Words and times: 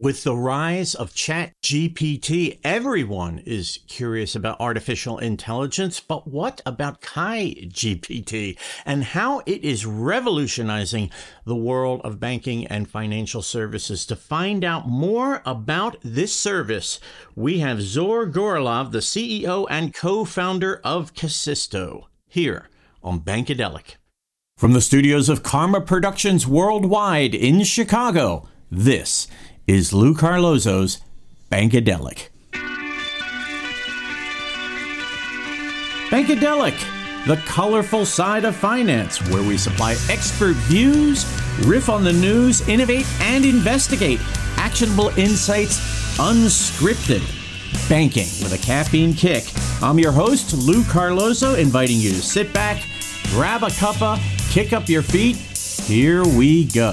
With 0.00 0.24
the 0.24 0.34
rise 0.34 0.96
of 0.96 1.14
ChatGPT, 1.14 2.58
everyone 2.64 3.38
is 3.46 3.78
curious 3.86 4.34
about 4.34 4.60
artificial 4.60 5.18
intelligence, 5.18 6.00
but 6.00 6.26
what 6.26 6.60
about 6.66 7.00
Kai 7.00 7.54
GPT 7.68 8.58
and 8.84 9.04
how 9.04 9.42
it 9.46 9.62
is 9.62 9.86
revolutionizing 9.86 11.12
the 11.44 11.54
world 11.54 12.00
of 12.02 12.18
banking 12.18 12.66
and 12.66 12.90
financial 12.90 13.40
services? 13.40 14.04
To 14.06 14.16
find 14.16 14.64
out 14.64 14.88
more 14.88 15.42
about 15.46 15.96
this 16.02 16.34
service, 16.34 16.98
we 17.36 17.60
have 17.60 17.80
Zor 17.80 18.26
Gorelov, 18.26 18.90
the 18.90 18.98
CEO 18.98 19.64
and 19.70 19.94
co-founder 19.94 20.80
of 20.82 21.14
Kasisto, 21.14 22.06
here 22.26 22.68
on 23.00 23.20
Bankadelic. 23.20 23.94
From 24.56 24.72
the 24.72 24.80
studios 24.80 25.28
of 25.28 25.44
Karma 25.44 25.80
Productions 25.80 26.48
Worldwide 26.48 27.34
in 27.34 27.62
Chicago, 27.62 28.48
this 28.72 29.28
is 29.66 29.92
Lou 29.92 30.14
Carlozo's 30.14 31.00
Bankadelic. 31.50 32.28
Bankadelic, 36.10 37.26
the 37.26 37.36
colorful 37.46 38.04
side 38.04 38.44
of 38.44 38.54
finance, 38.54 39.20
where 39.30 39.42
we 39.42 39.56
supply 39.56 39.92
expert 40.10 40.54
views, 40.68 41.24
riff 41.66 41.88
on 41.88 42.04
the 42.04 42.12
news, 42.12 42.66
innovate, 42.68 43.06
and 43.20 43.44
investigate 43.44 44.20
actionable 44.56 45.08
insights 45.18 45.78
unscripted. 46.18 47.22
Banking 47.88 48.28
with 48.42 48.52
a 48.52 48.64
caffeine 48.64 49.14
kick. 49.14 49.44
I'm 49.82 49.98
your 49.98 50.12
host, 50.12 50.54
Lou 50.54 50.84
Carlozo, 50.84 51.54
inviting 51.54 51.98
you 51.98 52.10
to 52.10 52.22
sit 52.22 52.52
back, 52.52 52.82
grab 53.30 53.62
a 53.62 53.68
cuppa, 53.68 54.18
kick 54.50 54.72
up 54.72 54.88
your 54.88 55.02
feet. 55.02 55.36
Here 55.36 56.24
we 56.24 56.64
go. 56.66 56.92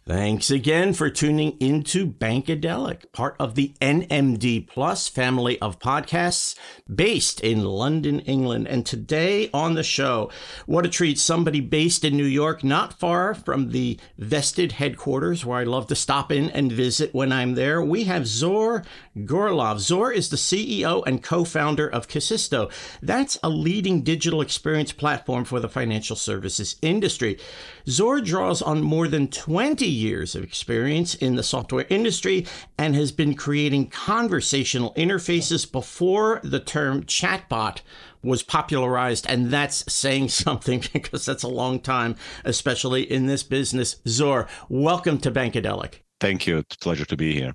Thanks 0.05 0.51
again 0.51 0.91
for 0.91 1.09
tuning 1.09 1.55
into 1.61 2.05
Bankadelic, 2.05 3.13
part 3.13 3.37
of 3.39 3.55
the 3.55 3.73
NMD 3.79 4.67
Plus 4.67 5.07
family 5.07 5.57
of 5.61 5.79
podcasts 5.79 6.59
based 6.93 7.39
in 7.39 7.63
London, 7.63 8.19
England. 8.19 8.67
And 8.67 8.85
today 8.85 9.49
on 9.53 9.75
the 9.75 9.83
show, 9.83 10.29
what 10.65 10.85
a 10.85 10.89
treat, 10.89 11.19
somebody 11.19 11.61
based 11.61 12.03
in 12.03 12.17
New 12.17 12.25
York, 12.25 12.65
not 12.65 12.99
far 12.99 13.33
from 13.33 13.69
the 13.69 13.97
vested 14.17 14.73
headquarters 14.73 15.45
where 15.45 15.59
I 15.59 15.63
love 15.63 15.87
to 15.87 15.95
stop 15.95 16.33
in 16.33 16.49
and 16.49 16.69
visit 16.69 17.13
when 17.13 17.31
I'm 17.31 17.55
there. 17.55 17.81
We 17.81 18.03
have 18.03 18.27
Zor 18.27 18.83
Gorelov. 19.17 19.79
Zor 19.79 20.11
is 20.11 20.27
the 20.27 20.35
CEO 20.35 21.01
and 21.07 21.23
co-founder 21.23 21.87
of 21.87 22.09
Kasisto. 22.09 22.69
That's 23.01 23.39
a 23.41 23.47
leading 23.47 24.01
digital 24.01 24.41
experience 24.41 24.91
platform 24.91 25.45
for 25.45 25.61
the 25.61 25.69
financial 25.69 26.17
services 26.17 26.75
industry. 26.81 27.39
Zor 27.87 28.19
draws 28.19 28.61
on 28.61 28.81
more 28.81 29.07
than 29.07 29.29
20 29.29 29.92
years 29.93 30.35
of 30.35 30.43
experience 30.43 31.15
in 31.15 31.35
the 31.35 31.43
software 31.43 31.85
industry 31.89 32.45
and 32.77 32.95
has 32.95 33.11
been 33.11 33.35
creating 33.35 33.89
conversational 33.89 34.93
interfaces 34.95 35.71
before 35.71 36.41
the 36.43 36.59
term 36.59 37.03
chatbot 37.03 37.81
was 38.23 38.43
popularized. 38.43 39.25
And 39.29 39.51
that's 39.51 39.91
saying 39.91 40.29
something 40.29 40.83
because 40.93 41.25
that's 41.25 41.43
a 41.43 41.47
long 41.47 41.79
time, 41.79 42.15
especially 42.43 43.03
in 43.03 43.27
this 43.27 43.43
business. 43.43 43.97
Zor, 44.07 44.47
welcome 44.69 45.19
to 45.19 45.31
Bankadelic. 45.31 45.99
Thank 46.19 46.47
you. 46.47 46.57
It's 46.57 46.75
a 46.75 46.79
pleasure 46.79 47.05
to 47.05 47.17
be 47.17 47.33
here. 47.33 47.53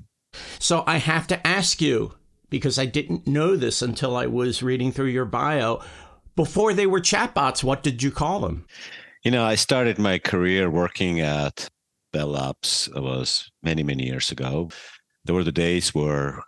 So 0.58 0.84
I 0.86 0.98
have 0.98 1.26
to 1.28 1.46
ask 1.46 1.80
you, 1.80 2.14
because 2.50 2.78
I 2.78 2.86
didn't 2.86 3.26
know 3.26 3.56
this 3.56 3.82
until 3.82 4.16
I 4.16 4.26
was 4.26 4.62
reading 4.62 4.92
through 4.92 5.06
your 5.06 5.24
bio. 5.24 5.82
Before 6.36 6.72
they 6.72 6.86
were 6.86 7.00
chatbots, 7.00 7.64
what 7.64 7.82
did 7.82 8.02
you 8.02 8.10
call 8.10 8.40
them? 8.40 8.66
You 9.24 9.30
know, 9.30 9.44
I 9.44 9.56
started 9.56 9.98
my 9.98 10.18
career 10.18 10.70
working 10.70 11.20
at 11.20 11.68
Bell 12.12 12.28
Labs. 12.28 12.88
Was 12.94 13.50
many, 13.62 13.82
many 13.82 14.06
years 14.06 14.30
ago. 14.30 14.70
There 15.24 15.34
were 15.34 15.44
the 15.44 15.52
days 15.52 15.94
where 15.94 16.42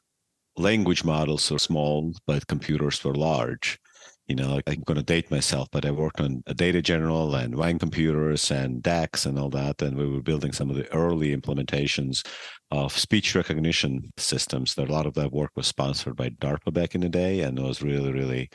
language 0.57 1.05
models 1.05 1.51
were 1.51 1.59
small, 1.59 2.13
but 2.27 2.47
computers 2.47 3.03
were 3.05 3.15
large. 3.15 3.79
You 4.27 4.37
know, 4.37 4.61
I'm 4.67 4.83
going 4.83 4.97
to 4.97 5.03
date 5.03 5.31
myself, 5.31 5.69
but 5.73 5.85
I 5.85 5.91
worked 5.91 6.21
on 6.21 6.43
a 6.47 6.55
Data 6.55 6.81
General 6.81 7.35
and 7.35 7.57
Wang 7.57 7.81
computers 7.81 8.51
and 8.53 8.81
DAX 8.81 9.27
and 9.27 9.37
all 9.39 9.51
that. 9.51 9.83
And 9.83 9.97
we 9.97 10.09
were 10.09 10.23
building 10.23 10.53
some 10.53 10.71
of 10.71 10.77
the 10.77 10.91
early 10.95 11.37
implementations 11.37 12.25
of 12.71 12.97
speech 12.97 13.35
recognition 13.35 14.13
systems. 14.19 14.79
A 14.79 14.85
lot 14.85 15.07
of 15.07 15.15
that 15.15 15.33
work 15.33 15.51
was 15.57 15.67
sponsored 15.67 16.15
by 16.17 16.29
DARPA 16.29 16.73
back 16.73 16.95
in 16.95 17.01
the 17.01 17.09
day, 17.09 17.41
and 17.41 17.59
it 17.59 17.63
was 17.63 17.83
really, 17.83 18.13
really 18.13 18.49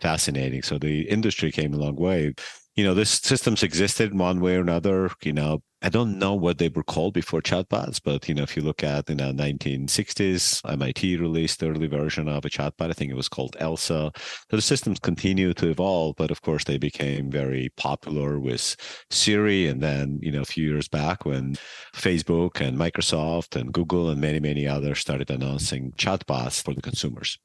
fascinating. 0.00 0.62
So 0.62 0.78
the 0.78 1.02
industry 1.02 1.52
came 1.52 1.74
a 1.74 1.78
long 1.78 1.96
way 1.96 2.32
you 2.78 2.84
know, 2.84 2.94
this 2.94 3.10
systems 3.10 3.64
existed 3.64 4.16
one 4.16 4.40
way 4.40 4.54
or 4.54 4.60
another. 4.60 5.10
You 5.24 5.32
know, 5.32 5.62
I 5.80 5.90
don't 5.90 6.18
know 6.18 6.34
what 6.34 6.58
they 6.58 6.68
were 6.68 6.82
called 6.82 7.14
before 7.14 7.40
chatbots, 7.40 8.00
but 8.02 8.28
you 8.28 8.34
know, 8.34 8.42
if 8.42 8.56
you 8.56 8.62
look 8.62 8.82
at 8.82 9.08
you 9.08 9.14
know 9.14 9.32
1960s, 9.32 10.68
MIT 10.68 11.16
released 11.18 11.60
the 11.60 11.70
early 11.70 11.86
version 11.86 12.26
of 12.26 12.44
a 12.44 12.50
chatbot. 12.50 12.90
I 12.90 12.92
think 12.94 13.12
it 13.12 13.16
was 13.16 13.28
called 13.28 13.56
Eliza. 13.60 13.76
So 13.76 14.10
the 14.50 14.60
systems 14.60 14.98
continue 14.98 15.54
to 15.54 15.70
evolve, 15.70 16.16
but 16.16 16.32
of 16.32 16.42
course 16.42 16.64
they 16.64 16.78
became 16.78 17.30
very 17.30 17.68
popular 17.76 18.40
with 18.40 18.74
Siri, 19.10 19.68
and 19.68 19.80
then 19.80 20.18
you 20.20 20.32
know 20.32 20.42
a 20.42 20.44
few 20.44 20.68
years 20.68 20.88
back 20.88 21.24
when 21.24 21.54
Facebook 21.94 22.60
and 22.60 22.76
Microsoft 22.76 23.54
and 23.54 23.72
Google 23.72 24.10
and 24.10 24.20
many 24.20 24.40
many 24.40 24.66
others 24.66 24.98
started 24.98 25.30
announcing 25.30 25.92
chatbots 25.92 26.60
for 26.60 26.74
the 26.74 26.82
consumers. 26.82 27.38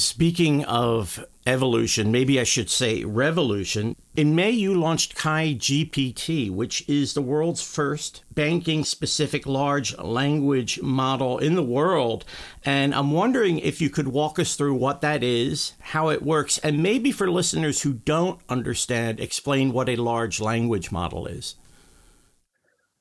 Speaking 0.00 0.64
of 0.64 1.26
evolution, 1.44 2.12
maybe 2.12 2.38
I 2.38 2.44
should 2.44 2.70
say 2.70 3.02
revolution, 3.02 3.96
in 4.14 4.36
May 4.36 4.52
you 4.52 4.72
launched 4.72 5.16
Kai 5.16 5.54
GPT, 5.54 6.52
which 6.52 6.88
is 6.88 7.14
the 7.14 7.22
world's 7.22 7.62
first 7.62 8.22
banking 8.32 8.84
specific 8.84 9.44
large 9.44 9.98
language 9.98 10.80
model 10.82 11.38
in 11.38 11.56
the 11.56 11.64
world. 11.64 12.24
And 12.64 12.94
I'm 12.94 13.10
wondering 13.10 13.58
if 13.58 13.80
you 13.80 13.90
could 13.90 14.06
walk 14.06 14.38
us 14.38 14.54
through 14.54 14.74
what 14.74 15.00
that 15.00 15.24
is, 15.24 15.72
how 15.80 16.10
it 16.10 16.22
works, 16.22 16.58
and 16.58 16.80
maybe 16.80 17.10
for 17.10 17.28
listeners 17.28 17.82
who 17.82 17.94
don't 17.94 18.40
understand, 18.48 19.18
explain 19.18 19.72
what 19.72 19.88
a 19.88 19.96
large 19.96 20.40
language 20.40 20.92
model 20.92 21.26
is. 21.26 21.56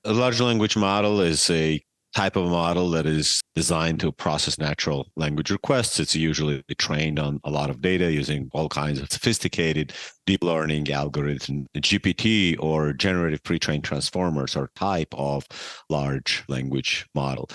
A 0.03 0.13
large 0.13 0.41
language 0.41 0.75
model 0.75 1.21
is 1.21 1.47
a 1.51 1.79
type 2.15 2.35
of 2.35 2.49
model 2.49 2.89
that 2.91 3.05
is 3.05 3.41
designed 3.53 3.99
to 3.99 4.11
process 4.11 4.57
natural 4.57 5.07
language 5.15 5.51
requests. 5.51 5.99
It's 5.99 6.15
usually 6.15 6.63
trained 6.77 7.19
on 7.19 7.39
a 7.43 7.51
lot 7.51 7.69
of 7.69 7.81
data 7.81 8.11
using 8.11 8.49
all 8.53 8.69
kinds 8.69 8.99
of 8.99 9.11
sophisticated 9.11 9.93
deep 10.25 10.43
learning 10.43 10.85
algorithms. 10.85 11.65
GPT 11.75 12.55
or 12.59 12.93
generative 12.93 13.43
pre-trained 13.43 13.83
transformers 13.83 14.55
are 14.55 14.69
type 14.75 15.13
of 15.13 15.45
large 15.89 16.43
language 16.47 17.05
model. 17.13 17.49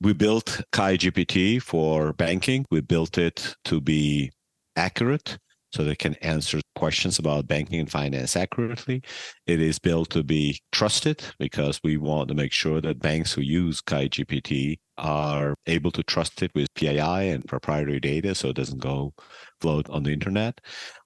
We 0.00 0.12
built 0.12 0.62
Kai 0.72 0.96
GPT 0.96 1.60
for 1.60 2.12
banking. 2.12 2.64
We 2.70 2.80
built 2.80 3.18
it 3.18 3.54
to 3.64 3.80
be 3.80 4.30
accurate 4.76 5.38
so 5.72 5.82
they 5.82 5.96
can 5.96 6.14
answer 6.16 6.60
questions 6.78 7.18
about 7.18 7.48
banking 7.48 7.80
and 7.80 7.90
finance 7.90 8.36
accurately. 8.36 9.02
It 9.46 9.60
is 9.60 9.78
built 9.78 10.10
to 10.10 10.22
be 10.22 10.60
trusted 10.70 11.24
because 11.38 11.80
we 11.82 11.96
want 11.96 12.28
to 12.28 12.34
make 12.34 12.52
sure 12.52 12.80
that 12.80 13.00
banks 13.00 13.32
who 13.32 13.42
use 13.42 13.80
Kai 13.80 14.08
GPT 14.08 14.78
are 14.98 15.54
able 15.66 15.90
to 15.92 16.02
trust 16.02 16.42
it 16.42 16.50
with 16.54 16.72
PII 16.74 17.30
and 17.30 17.46
proprietary 17.46 18.00
data 18.00 18.34
so 18.34 18.48
it 18.48 18.56
doesn't 18.56 18.80
go 18.80 19.14
float 19.60 19.88
on 19.90 20.02
the 20.02 20.12
internet. 20.12 20.60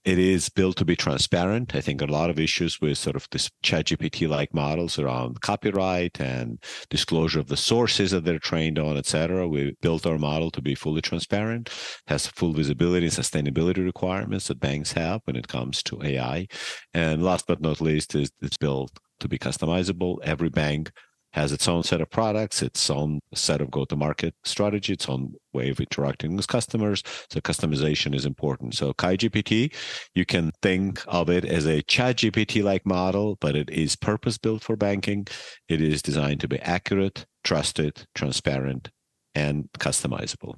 It 0.05 0.19
is 0.19 0.49
built 0.49 0.77
to 0.79 0.85
be 0.85 0.97
transparent. 0.97 1.75
I 1.75 1.81
think 1.81 2.03
a 2.03 2.07
lot 2.07 2.29
of 2.29 2.39
issues 2.39 2.81
with 2.81 2.99
sort 2.99 3.17
of 3.17 3.27
this 3.31 3.51
chat 3.63 3.87
GPT 3.87 4.29
like 4.29 4.53
models 4.53 4.99
around 4.99 5.41
copyright 5.43 6.21
and 6.21 6.59
disclosure 6.91 7.41
of 7.41 7.49
the 7.49 7.57
sources 7.57 8.11
that 8.11 8.25
they're 8.25 8.39
trained 8.39 8.79
on, 8.79 8.97
et 8.97 9.07
cetera. 9.07 9.47
We 9.47 9.77
built 9.81 10.07
our 10.07 10.19
model 10.19 10.51
to 10.53 10.63
be 10.63 10.75
fully 10.75 11.03
transparent, 11.03 11.71
has 12.09 12.27
full 12.27 12.53
visibility 12.53 13.07
and 13.07 13.15
sustainability 13.15 13.85
requirements 13.85 14.49
that 14.49 14.59
banks 14.59 14.93
have 14.93 15.21
when 15.25 15.37
it 15.37 15.49
comes 15.49 15.62
to 15.71 16.03
AI. 16.03 16.47
And 16.95 17.23
last 17.23 17.47
but 17.47 17.61
not 17.61 17.81
least, 17.81 18.15
is 18.15 18.33
it's 18.41 18.57
built 18.57 18.99
to 19.21 19.29
be 19.29 19.39
customizable. 19.39 20.19
Every 20.25 20.49
bank 20.49 20.91
has 21.33 21.53
its 21.53 21.67
own 21.67 21.83
set 21.83 22.01
of 22.01 22.11
products, 22.11 22.63
its 22.63 22.91
own 22.91 23.19
set 23.35 23.61
of 23.61 23.71
go 23.71 23.85
to 23.87 23.97
market 23.97 24.35
strategy, 24.45 24.93
its 24.93 25.09
own 25.09 25.33
way 25.53 25.71
of 25.71 25.81
interacting 25.81 26.37
with 26.37 26.47
customers. 26.47 27.03
So 27.31 27.41
customization 27.41 28.15
is 28.15 28.27
important. 28.27 28.75
So 28.75 28.93
KaiGPT, 28.93 29.75
you 30.15 30.27
can 30.27 30.53
think 30.61 31.03
of 31.07 31.31
it 31.31 31.45
as 31.45 31.67
a 31.67 31.83
chat 31.83 32.17
GPT 32.17 32.63
like 32.63 32.85
model, 32.85 33.39
but 33.41 33.57
it 33.57 33.71
is 33.71 33.97
purpose 33.97 34.37
built 34.37 34.63
for 34.63 34.77
banking. 34.77 35.27
It 35.69 35.81
is 35.81 36.03
designed 36.03 36.41
to 36.41 36.49
be 36.49 36.59
accurate, 36.61 37.25
trusted, 37.45 38.07
transparent, 38.15 38.91
and 39.35 39.69
customizable. 39.79 40.57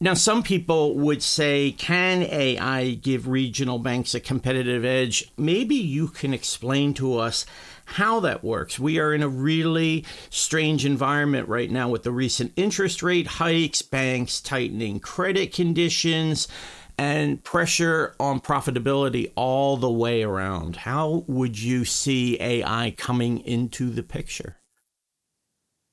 Now, 0.00 0.14
some 0.14 0.44
people 0.44 0.94
would 0.94 1.24
say, 1.24 1.72
can 1.72 2.22
AI 2.22 2.92
give 2.94 3.26
regional 3.26 3.80
banks 3.80 4.14
a 4.14 4.20
competitive 4.20 4.84
edge? 4.84 5.32
Maybe 5.36 5.74
you 5.74 6.06
can 6.06 6.32
explain 6.32 6.94
to 6.94 7.18
us 7.18 7.44
how 7.84 8.20
that 8.20 8.44
works. 8.44 8.78
We 8.78 9.00
are 9.00 9.12
in 9.12 9.24
a 9.24 9.28
really 9.28 10.04
strange 10.30 10.84
environment 10.84 11.48
right 11.48 11.68
now 11.68 11.88
with 11.88 12.04
the 12.04 12.12
recent 12.12 12.52
interest 12.54 13.02
rate 13.02 13.26
hikes, 13.26 13.82
banks 13.82 14.40
tightening 14.40 15.00
credit 15.00 15.52
conditions, 15.52 16.46
and 16.96 17.42
pressure 17.42 18.14
on 18.20 18.40
profitability 18.40 19.32
all 19.34 19.76
the 19.76 19.90
way 19.90 20.22
around. 20.22 20.76
How 20.76 21.24
would 21.26 21.58
you 21.58 21.84
see 21.84 22.40
AI 22.40 22.94
coming 22.96 23.40
into 23.40 23.90
the 23.90 24.04
picture? 24.04 24.58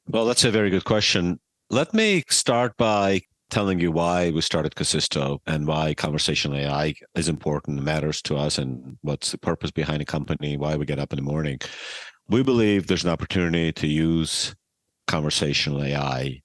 Well, 0.08 0.25
that's 0.25 0.44
a 0.44 0.51
very 0.51 0.69
good 0.69 0.86
question. 0.86 1.40
Let 1.72 1.94
me 1.94 2.24
start 2.30 2.78
by 2.78 3.22
telling 3.50 3.80
you 3.80 3.92
why 3.92 4.32
we 4.32 4.42
started 4.42 4.76
Kasisto 4.76 5.40
and 5.46 5.68
why 5.68 5.94
conversational 5.94 6.58
AI 6.58 6.96
is 7.16 7.30
important, 7.30 7.84
matters 7.84 8.22
to 8.24 8.36
us, 8.36 8.58
and 8.58 8.98
what's 9.02 9.32
the 9.32 9.38
purpose 9.38 9.72
behind 9.72 10.02
a 10.02 10.06
company, 10.06 10.58
why 10.58 10.76
we 10.76 10.86
get 10.86 11.00
up 11.00 11.14
in 11.14 11.18
the 11.18 11.24
morning. 11.24 11.60
We 12.28 12.44
believe 12.44 12.88
there's 12.88 13.04
an 13.04 13.12
opportunity 13.12 13.72
to 13.74 13.88
use 13.88 14.56
conversational 15.08 15.84
AI 15.84 16.42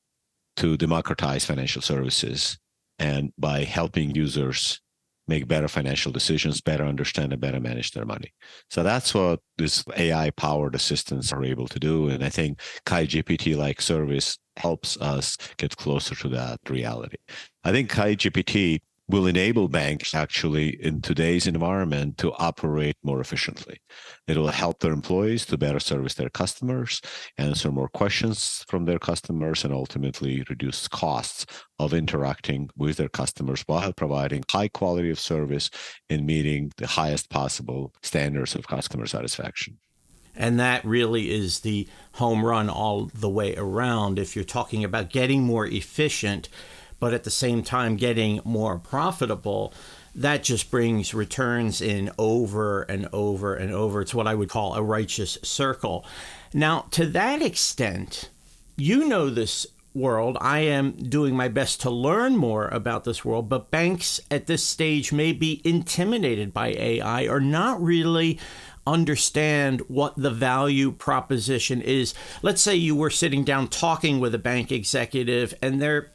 to 0.56 0.76
democratize 0.76 1.44
financial 1.44 1.80
services 1.80 2.58
and 2.98 3.32
by 3.38 3.64
helping 3.64 4.14
users 4.14 4.80
make 5.30 5.48
better 5.48 5.68
financial 5.68 6.12
decisions, 6.12 6.60
better 6.60 6.84
understand 6.84 7.32
and 7.32 7.40
better 7.40 7.60
manage 7.60 7.92
their 7.92 8.04
money. 8.04 8.34
So 8.68 8.82
that's 8.82 9.14
what 9.14 9.40
this 9.56 9.82
AI 9.96 10.30
powered 10.30 10.74
assistants 10.74 11.32
are 11.32 11.44
able 11.44 11.68
to 11.68 11.78
do. 11.78 12.10
And 12.10 12.22
I 12.22 12.28
think 12.28 12.60
Kai 12.84 13.06
GPT 13.06 13.56
like 13.56 13.80
service 13.80 14.38
helps 14.56 14.98
us 14.98 15.38
get 15.56 15.76
closer 15.76 16.14
to 16.16 16.28
that 16.28 16.58
reality. 16.68 17.16
I 17.64 17.72
think 17.72 17.88
Kai 17.88 18.16
GPT 18.16 18.80
will 19.10 19.26
enable 19.26 19.68
banks 19.68 20.14
actually 20.14 20.82
in 20.82 21.02
today's 21.02 21.46
environment 21.46 22.16
to 22.18 22.32
operate 22.34 22.96
more 23.02 23.20
efficiently. 23.20 23.80
It 24.28 24.36
will 24.36 24.48
help 24.48 24.78
their 24.78 24.92
employees 24.92 25.44
to 25.46 25.58
better 25.58 25.80
service 25.80 26.14
their 26.14 26.30
customers, 26.30 27.00
answer 27.36 27.72
more 27.72 27.88
questions 27.88 28.64
from 28.68 28.84
their 28.84 29.00
customers, 29.00 29.64
and 29.64 29.74
ultimately 29.74 30.44
reduce 30.48 30.86
costs 30.86 31.46
of 31.78 31.92
interacting 31.92 32.70
with 32.76 32.96
their 32.96 33.08
customers 33.08 33.62
while 33.66 33.92
providing 33.92 34.44
high 34.50 34.68
quality 34.68 35.10
of 35.10 35.18
service 35.18 35.70
and 36.08 36.24
meeting 36.24 36.72
the 36.76 36.86
highest 36.86 37.30
possible 37.30 37.92
standards 38.02 38.54
of 38.54 38.68
customer 38.68 39.06
satisfaction. 39.06 39.78
And 40.36 40.60
that 40.60 40.84
really 40.84 41.30
is 41.30 41.60
the 41.60 41.88
home 42.12 42.44
run 42.44 42.70
all 42.70 43.10
the 43.12 43.28
way 43.28 43.56
around. 43.56 44.18
If 44.18 44.36
you're 44.36 44.44
talking 44.44 44.84
about 44.84 45.10
getting 45.10 45.42
more 45.42 45.66
efficient, 45.66 46.48
but 47.00 47.12
at 47.14 47.24
the 47.24 47.30
same 47.30 47.62
time 47.62 47.96
getting 47.96 48.40
more 48.44 48.78
profitable, 48.78 49.74
that 50.14 50.42
just 50.42 50.70
brings 50.70 51.14
returns 51.14 51.80
in 51.80 52.10
over 52.18 52.82
and 52.82 53.08
over 53.12 53.54
and 53.54 53.72
over. 53.72 54.00
It's 54.02 54.14
what 54.14 54.26
I 54.26 54.34
would 54.34 54.48
call 54.48 54.74
a 54.74 54.82
righteous 54.82 55.38
circle. 55.42 56.04
Now, 56.52 56.86
to 56.92 57.06
that 57.06 57.42
extent, 57.42 58.30
you 58.76 59.06
know 59.06 59.30
this 59.30 59.66
world. 59.94 60.36
I 60.40 60.60
am 60.60 60.92
doing 60.92 61.36
my 61.36 61.48
best 61.48 61.80
to 61.82 61.90
learn 61.90 62.36
more 62.36 62.68
about 62.68 63.04
this 63.04 63.24
world, 63.24 63.48
but 63.48 63.70
banks 63.70 64.20
at 64.30 64.46
this 64.46 64.64
stage 64.64 65.12
may 65.12 65.32
be 65.32 65.60
intimidated 65.64 66.52
by 66.52 66.68
AI 66.68 67.26
or 67.26 67.40
not 67.40 67.82
really 67.82 68.38
understand 68.86 69.80
what 69.88 70.16
the 70.16 70.30
value 70.30 70.92
proposition 70.92 71.82
is. 71.82 72.14
Let's 72.42 72.62
say 72.62 72.74
you 72.74 72.94
were 72.96 73.10
sitting 73.10 73.44
down 73.44 73.68
talking 73.68 74.20
with 74.20 74.34
a 74.34 74.38
bank 74.38 74.72
executive 74.72 75.54
and 75.60 75.80
they're 75.80 76.10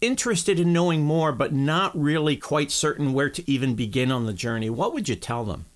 interested 0.00 0.58
in 0.58 0.72
knowing 0.72 1.02
more, 1.02 1.32
but 1.32 1.52
not 1.52 1.96
really 1.98 2.36
quite 2.36 2.70
certain 2.70 3.12
where 3.12 3.30
to 3.30 3.50
even 3.50 3.74
begin 3.74 4.10
on 4.10 4.26
the 4.26 4.32
journey, 4.32 4.70
what 4.70 4.92
would 4.92 5.08
you 5.08 5.16
tell 5.16 5.44
them? 5.44 5.66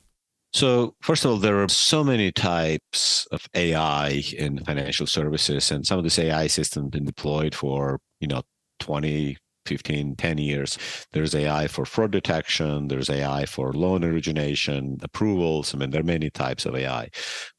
So, 0.52 0.94
first 1.00 1.24
of 1.24 1.30
all, 1.30 1.36
there 1.36 1.62
are 1.62 1.68
so 1.68 2.02
many 2.02 2.32
types 2.32 3.26
of 3.30 3.46
AI 3.54 4.22
in 4.36 4.64
financial 4.64 5.06
services, 5.06 5.70
and 5.70 5.86
some 5.86 5.98
of 5.98 6.04
this 6.04 6.18
AI 6.18 6.48
system 6.48 6.84
has 6.84 6.90
been 6.90 7.04
deployed 7.04 7.54
for, 7.54 8.00
you 8.18 8.26
know, 8.26 8.42
20, 8.80 9.36
15, 9.66 10.16
10 10.16 10.38
years. 10.38 10.78
There's 11.12 11.34
AI 11.34 11.68
for 11.68 11.84
fraud 11.84 12.10
detection, 12.10 12.88
there's 12.88 13.08
AI 13.08 13.46
for 13.46 13.72
loan 13.72 14.02
origination, 14.02 14.98
approvals. 15.02 15.74
I 15.74 15.78
mean, 15.78 15.90
there 15.90 16.00
are 16.00 16.04
many 16.04 16.30
types 16.30 16.66
of 16.66 16.74
AI. 16.74 17.10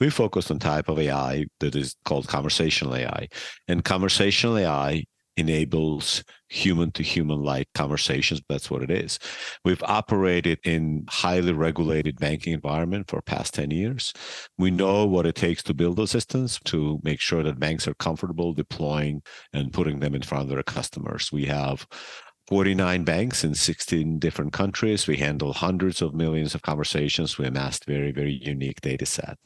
We 0.02 0.10
focused 0.10 0.52
on 0.52 0.60
type 0.60 0.90
of 0.90 1.00
AI 1.00 1.46
that 1.62 1.76
is 1.76 1.96
called 2.04 2.28
conversational 2.28 2.96
AI. 2.96 3.28
And 3.70 3.86
conversational 3.86 4.58
AI 4.58 5.06
enables 5.38 6.24
human 6.50 6.92
to 6.92 7.04
human 7.04 7.42
like 7.42 7.68
conversations 7.74 8.42
that's 8.50 8.70
what 8.70 8.84
it 8.84 8.92
is 8.92 9.18
we've 9.64 9.84
operated 9.84 10.60
in 10.66 11.06
highly 11.10 11.54
regulated 11.54 12.20
banking 12.20 12.54
environment 12.54 13.10
for 13.10 13.22
past 13.22 13.54
10 13.54 13.72
years 13.72 14.12
we 14.58 14.70
know 14.70 15.06
what 15.06 15.26
it 15.26 15.36
takes 15.36 15.64
to 15.64 15.74
build 15.74 15.96
those 15.96 16.12
systems 16.12 16.60
to 16.66 17.00
make 17.04 17.20
sure 17.20 17.44
that 17.44 17.60
banks 17.60 17.88
are 17.88 17.94
comfortable 17.96 18.54
deploying 18.54 19.22
and 19.54 19.72
putting 19.72 20.00
them 20.00 20.14
in 20.14 20.22
front 20.22 20.44
of 20.44 20.50
their 20.50 20.64
customers 20.64 21.32
we 21.32 21.46
have 21.46 21.88
49 22.52 23.06
banks 23.06 23.46
in 23.46 23.56
16 23.56 24.20
different 24.20 24.52
countries. 24.52 25.08
We 25.08 25.16
handle 25.16 25.54
hundreds 25.54 26.02
of 26.02 26.14
millions 26.14 26.54
of 26.54 26.62
conversations. 26.62 27.38
We 27.38 27.46
amassed 27.46 27.86
very, 27.86 28.12
very 28.12 28.34
unique 28.34 28.82
data 28.82 29.06
set. 29.06 29.38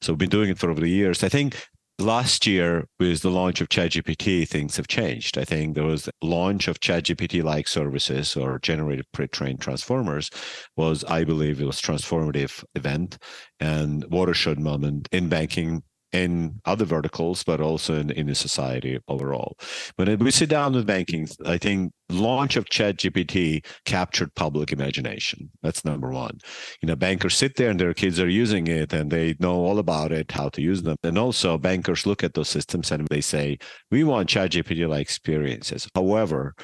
So 0.00 0.12
we've 0.12 0.18
been 0.18 0.30
doing 0.30 0.50
it 0.50 0.58
for 0.58 0.68
over 0.68 0.80
the 0.80 0.90
years. 0.90 1.22
I 1.22 1.28
think 1.28 1.68
last 2.00 2.46
year 2.46 2.86
with 2.98 3.22
the 3.22 3.30
launch 3.30 3.60
of 3.60 3.68
ChatGPT, 3.68 4.48
things 4.48 4.76
have 4.76 4.88
changed. 4.88 5.38
I 5.38 5.44
think 5.44 5.74
there 5.74 5.84
was 5.84 6.08
launch 6.22 6.68
of 6.68 6.80
ChatGPT 6.80 7.42
like 7.42 7.68
services 7.68 8.36
or 8.36 8.58
generated 8.58 9.06
pre-trained 9.12 9.60
transformers 9.60 10.30
was, 10.76 11.04
I 11.04 11.24
believe, 11.24 11.60
it 11.60 11.66
was 11.66 11.80
transformative 11.80 12.64
event 12.74 13.18
and 13.60 14.04
watershed 14.10 14.58
moment 14.58 15.08
in 15.12 15.28
banking 15.28 15.82
in 16.12 16.60
other 16.64 16.84
verticals, 16.84 17.44
but 17.44 17.60
also 17.60 17.94
in, 17.94 18.10
in 18.10 18.26
the 18.26 18.34
society 18.34 18.98
overall. 19.08 19.56
When 19.96 20.18
we 20.18 20.30
sit 20.30 20.48
down 20.48 20.72
with 20.72 20.86
banking, 20.86 21.28
I 21.46 21.58
think 21.58 21.92
launch 22.08 22.56
of 22.56 22.64
ChatGPT 22.64 23.64
captured 23.84 24.34
public 24.34 24.72
imagination. 24.72 25.50
That's 25.62 25.84
number 25.84 26.10
one. 26.10 26.38
You 26.82 26.88
know, 26.88 26.96
bankers 26.96 27.36
sit 27.36 27.56
there 27.56 27.70
and 27.70 27.78
their 27.78 27.94
kids 27.94 28.18
are 28.18 28.28
using 28.28 28.66
it 28.66 28.92
and 28.92 29.10
they 29.10 29.36
know 29.38 29.54
all 29.54 29.78
about 29.78 30.10
it, 30.12 30.32
how 30.32 30.48
to 30.50 30.62
use 30.62 30.82
them. 30.82 30.96
And 31.04 31.16
also 31.16 31.56
bankers 31.58 32.06
look 32.06 32.24
at 32.24 32.34
those 32.34 32.48
systems 32.48 32.90
and 32.90 33.06
they 33.08 33.20
say, 33.20 33.58
we 33.90 34.04
want 34.04 34.28
ChatGPT-like 34.28 35.00
experiences. 35.00 35.88
However, 35.94 36.54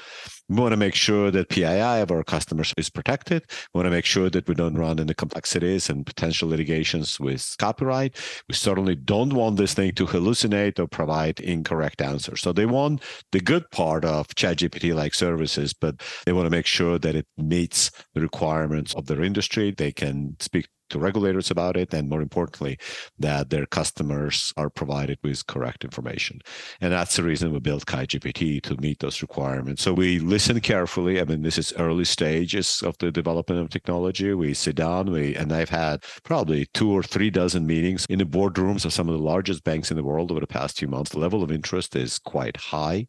we 0.49 0.61
want 0.61 0.73
to 0.73 0.77
make 0.77 0.95
sure 0.95 1.31
that 1.31 1.49
PII 1.49 2.01
of 2.01 2.11
our 2.11 2.23
customers 2.23 2.73
is 2.77 2.89
protected. 2.89 3.45
We 3.75 3.79
want 3.79 3.87
to 3.87 3.91
make 3.91 4.05
sure 4.05 4.31
that 4.31 4.47
we 4.47 4.55
don't 4.55 4.79
run 4.79 4.99
into 4.99 5.15
complexities 5.15 5.91
and 5.91 6.07
potential 6.07 6.49
litigations 6.49 7.19
with 7.19 7.57
copyright. 7.59 8.17
We 8.49 8.55
certainly 8.55 8.95
don't 8.95 9.33
want 9.33 9.57
this 9.57 9.75
thing 9.75 9.93
to 9.95 10.07
hallucinate 10.07 10.79
or 10.79 10.87
provide 10.87 11.41
incorrect 11.41 12.01
answers. 12.01 12.43
So 12.43 12.53
they 12.53 12.67
want 12.67 13.03
the 13.33 13.41
good 13.41 13.71
part 13.71 14.05
of 14.05 14.29
ChatGPT 14.29 14.95
like 14.95 15.15
services, 15.15 15.73
but 15.73 16.01
they 16.25 16.33
want 16.33 16.47
to 16.47 16.51
make 16.51 16.67
sure 16.67 16.99
that 16.99 17.17
it 17.17 17.27
meets 17.37 17.91
the 18.15 18.21
requirements 18.21 18.95
of 18.95 19.07
their 19.07 19.23
industry. 19.23 19.73
They 19.73 19.93
can 19.93 20.37
speak 20.39 20.69
to 20.91 20.99
regulators 20.99 21.51
about 21.51 21.77
it, 21.77 21.93
and 21.93 22.09
more 22.09 22.23
importantly, 22.23 22.79
that 23.19 23.51
their 23.51 23.67
customers 23.67 24.53
are 24.57 24.71
provided 24.71 25.19
with 25.23 25.47
correct 25.47 25.85
information. 25.85 26.41
And 26.81 26.93
that's 26.93 27.17
the 27.17 27.23
reason 27.23 27.53
we 27.53 27.61
built 27.61 27.87
KaiGPT 27.87 28.63
to 28.63 28.77
meet 28.81 29.01
those 29.01 29.23
requirements. 29.23 29.83
So 29.83 29.93
we 29.93 30.19
listen 30.19 30.61
carefully. 30.61 31.21
I 31.21 31.25
mean, 31.25 31.43
this 31.43 31.59
is 31.59 31.73
early 31.79 32.05
stages 32.05 32.83
of 32.83 32.97
the 32.99 33.11
development 33.11 33.61
of 33.61 33.71
technology. 33.71 34.33
We 34.35 34.55
sit 34.55 34.77
down, 34.77 35.11
we 35.11 35.35
and 35.35 35.53
I've 35.53 35.71
had 35.71 36.05
probably 36.25 36.67
two 36.75 36.91
or 36.91 37.03
three 37.03 37.31
dozen 37.31 37.67
meetings 37.67 38.07
in 38.09 38.19
the 38.19 38.25
boardrooms 38.25 38.85
of 38.85 38.93
some 38.93 39.09
of 39.09 39.15
the 39.15 39.23
largest 39.23 39.65
banks 39.65 39.91
in 39.91 39.97
the 39.97 40.05
world 40.05 40.31
over 40.31 40.41
the 40.41 40.47
past 40.47 40.79
few 40.79 40.89
months. 40.89 41.11
The 41.11 41.19
level 41.19 41.43
of 41.43 41.53
interest 41.53 41.97
is 41.97 42.19
quite 42.19 42.57
high. 42.57 43.07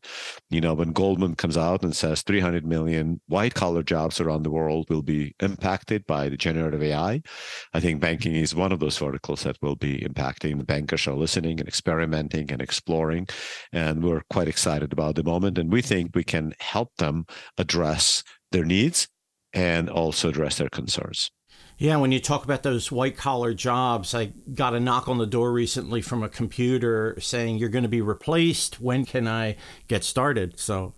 You 0.50 0.62
know, 0.62 0.74
when 0.74 0.92
Goldman 0.92 1.36
comes 1.36 1.58
out 1.58 1.84
and 1.84 1.96
says 1.96 2.22
300 2.22 2.66
million 2.66 3.22
white 3.28 3.54
collar 3.54 3.84
jobs 3.84 4.20
around 4.20 4.44
the 4.44 4.52
world 4.52 4.90
will 4.90 5.02
be 5.02 5.36
impacted 5.42 6.06
by 6.06 6.30
the 6.30 6.38
generative 6.38 6.84
AI, 6.84 7.22
I 7.74 7.80
think 7.80 8.00
banking 8.00 8.36
is 8.36 8.56
one 8.56 8.72
of 8.72 8.80
those 8.80 8.98
verticals 8.98 9.44
that 9.44 9.58
will 9.62 9.76
be 9.76 10.00
impacting. 10.00 10.58
The 10.58 10.64
bankers 10.64 11.08
are 11.08 11.14
listening 11.14 11.60
and 11.60 11.68
experimenting 11.68 12.52
and 12.52 12.62
exploring. 12.62 13.28
And 13.72 14.04
we're 14.04 14.24
quite 14.30 14.48
excited 14.48 14.94
about 14.94 15.16
the 15.16 15.24
moment. 15.24 15.58
And 15.58 15.72
we 15.72 15.82
think 15.82 16.16
we 16.16 16.24
can 16.24 16.54
help 16.60 16.96
them 16.98 17.26
address 17.58 18.24
their 18.52 18.66
needs 18.66 19.08
and 19.54 19.90
also 19.90 20.30
address 20.30 20.58
their 20.58 20.70
concerns. 20.70 21.32
Yeah, 21.80 21.98
when 21.98 22.12
you 22.12 22.20
talk 22.20 22.44
about 22.44 22.64
those 22.64 22.92
white 22.92 23.18
collar 23.18 23.54
jobs, 23.54 24.16
I 24.16 24.34
got 24.54 24.74
a 24.74 24.80
knock 24.80 25.08
on 25.08 25.20
the 25.20 25.28
door 25.28 25.52
recently 25.52 26.02
from 26.02 26.24
a 26.24 26.30
computer 26.30 27.16
saying 27.20 27.58
you're 27.58 27.70
going 27.70 27.84
to 27.84 27.90
be 27.90 28.02
replaced. 28.02 28.82
When 28.82 29.06
can 29.06 29.28
I 29.28 29.58
get 29.88 30.04
started? 30.04 30.60
So 30.60 30.96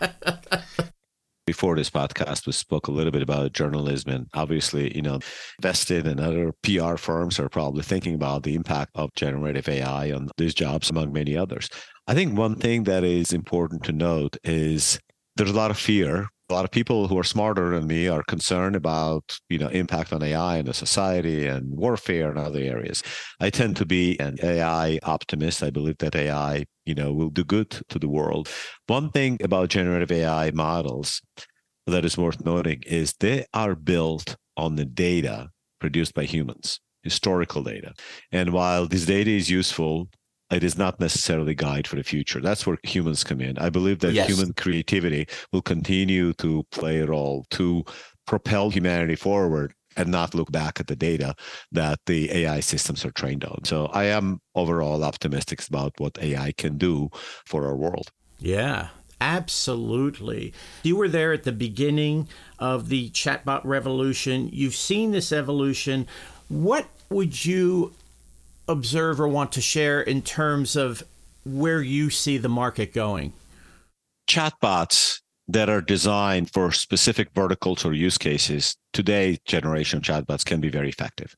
before 1.46 1.76
this 1.76 1.90
podcast, 1.90 2.46
we 2.46 2.52
spoke 2.52 2.88
a 2.88 2.92
little 2.92 3.12
bit 3.12 3.22
about 3.22 3.52
journalism. 3.52 4.10
And 4.12 4.26
obviously, 4.34 4.94
you 4.94 5.02
know, 5.02 5.20
Vested 5.62 6.06
and 6.06 6.20
other 6.20 6.52
PR 6.62 6.96
firms 6.96 7.38
are 7.38 7.48
probably 7.48 7.82
thinking 7.82 8.14
about 8.14 8.42
the 8.42 8.54
impact 8.54 8.90
of 8.94 9.14
generative 9.14 9.68
AI 9.68 10.12
on 10.12 10.28
these 10.36 10.54
jobs, 10.54 10.90
among 10.90 11.12
many 11.12 11.36
others. 11.36 11.68
I 12.06 12.14
think 12.14 12.36
one 12.36 12.56
thing 12.56 12.84
that 12.84 13.04
is 13.04 13.32
important 13.32 13.84
to 13.84 13.92
note 13.92 14.36
is 14.44 14.98
there's 15.36 15.50
a 15.50 15.54
lot 15.54 15.70
of 15.70 15.78
fear 15.78 16.28
a 16.48 16.54
lot 16.54 16.64
of 16.64 16.70
people 16.70 17.08
who 17.08 17.18
are 17.18 17.24
smarter 17.24 17.70
than 17.70 17.88
me 17.88 18.06
are 18.08 18.22
concerned 18.22 18.76
about 18.76 19.38
you 19.48 19.58
know 19.58 19.68
impact 19.68 20.12
on 20.12 20.22
AI 20.22 20.58
in 20.58 20.66
the 20.66 20.74
society 20.74 21.46
and 21.46 21.76
warfare 21.76 22.30
and 22.30 22.38
other 22.38 22.60
areas. 22.60 23.02
I 23.40 23.50
tend 23.50 23.76
to 23.78 23.86
be 23.86 24.18
an 24.20 24.36
AI 24.42 24.98
optimist. 25.02 25.62
I 25.62 25.70
believe 25.70 25.98
that 25.98 26.14
AI 26.14 26.66
you 26.86 26.94
know 26.94 27.12
will 27.12 27.30
do 27.30 27.44
good 27.44 27.70
to 27.88 27.98
the 27.98 28.08
world. 28.08 28.48
One 28.86 29.10
thing 29.10 29.38
about 29.42 29.68
generative 29.68 30.10
AI 30.10 30.50
models 30.52 31.20
that 31.86 32.04
is 32.04 32.16
worth 32.16 32.44
noting 32.44 32.82
is 32.86 33.14
they 33.20 33.44
are 33.52 33.74
built 33.74 34.36
on 34.56 34.76
the 34.76 34.84
data 34.84 35.50
produced 35.80 36.14
by 36.14 36.24
humans 36.24 36.80
historical 37.02 37.62
data. 37.62 37.92
And 38.32 38.52
while 38.52 38.88
this 38.88 39.06
data 39.06 39.30
is 39.30 39.48
useful 39.48 40.08
it 40.50 40.62
is 40.62 40.78
not 40.78 41.00
necessarily 41.00 41.54
guide 41.54 41.86
for 41.86 41.96
the 41.96 42.04
future. 42.04 42.40
That's 42.40 42.66
where 42.66 42.78
humans 42.84 43.24
come 43.24 43.40
in. 43.40 43.58
I 43.58 43.70
believe 43.70 43.98
that 44.00 44.12
yes. 44.12 44.28
human 44.28 44.52
creativity 44.52 45.26
will 45.52 45.62
continue 45.62 46.32
to 46.34 46.64
play 46.70 47.00
a 47.00 47.06
role 47.06 47.44
to 47.50 47.84
propel 48.26 48.70
humanity 48.70 49.16
forward 49.16 49.74
and 49.96 50.10
not 50.10 50.34
look 50.34 50.50
back 50.52 50.80
at 50.80 50.86
the 50.86 50.96
data 50.96 51.34
that 51.72 52.00
the 52.06 52.30
AI 52.32 52.60
systems 52.60 53.04
are 53.04 53.10
trained 53.12 53.44
on. 53.44 53.64
So 53.64 53.86
I 53.86 54.04
am 54.04 54.40
overall 54.54 55.02
optimistic 55.04 55.66
about 55.68 55.94
what 55.98 56.18
AI 56.22 56.52
can 56.52 56.78
do 56.78 57.10
for 57.44 57.66
our 57.66 57.76
world. 57.76 58.10
Yeah, 58.38 58.88
Absolutely. 59.20 60.52
You 60.82 60.96
were 60.96 61.08
there 61.08 61.32
at 61.32 61.44
the 61.44 61.52
beginning 61.52 62.28
of 62.58 62.90
the 62.90 63.08
chatbot 63.10 63.62
revolution. 63.64 64.50
You've 64.52 64.74
seen 64.74 65.12
this 65.12 65.32
evolution. 65.32 66.06
What 66.48 66.86
would 67.08 67.44
you 67.44 67.94
observe 68.68 69.20
or 69.20 69.28
want 69.28 69.52
to 69.52 69.60
share 69.60 70.02
in 70.02 70.20
terms 70.22 70.76
of 70.76 71.02
where 71.44 71.80
you 71.80 72.10
see 72.10 72.36
the 72.36 72.48
market 72.48 72.92
going? 72.92 73.32
Chatbots 74.28 75.20
that 75.48 75.68
are 75.68 75.80
designed 75.80 76.52
for 76.52 76.72
specific 76.72 77.28
verticals 77.34 77.84
or 77.84 77.92
use 77.92 78.18
cases, 78.18 78.76
today 78.92 79.38
generation 79.44 80.00
chatbots 80.00 80.44
can 80.44 80.60
be 80.60 80.68
very 80.68 80.88
effective. 80.88 81.36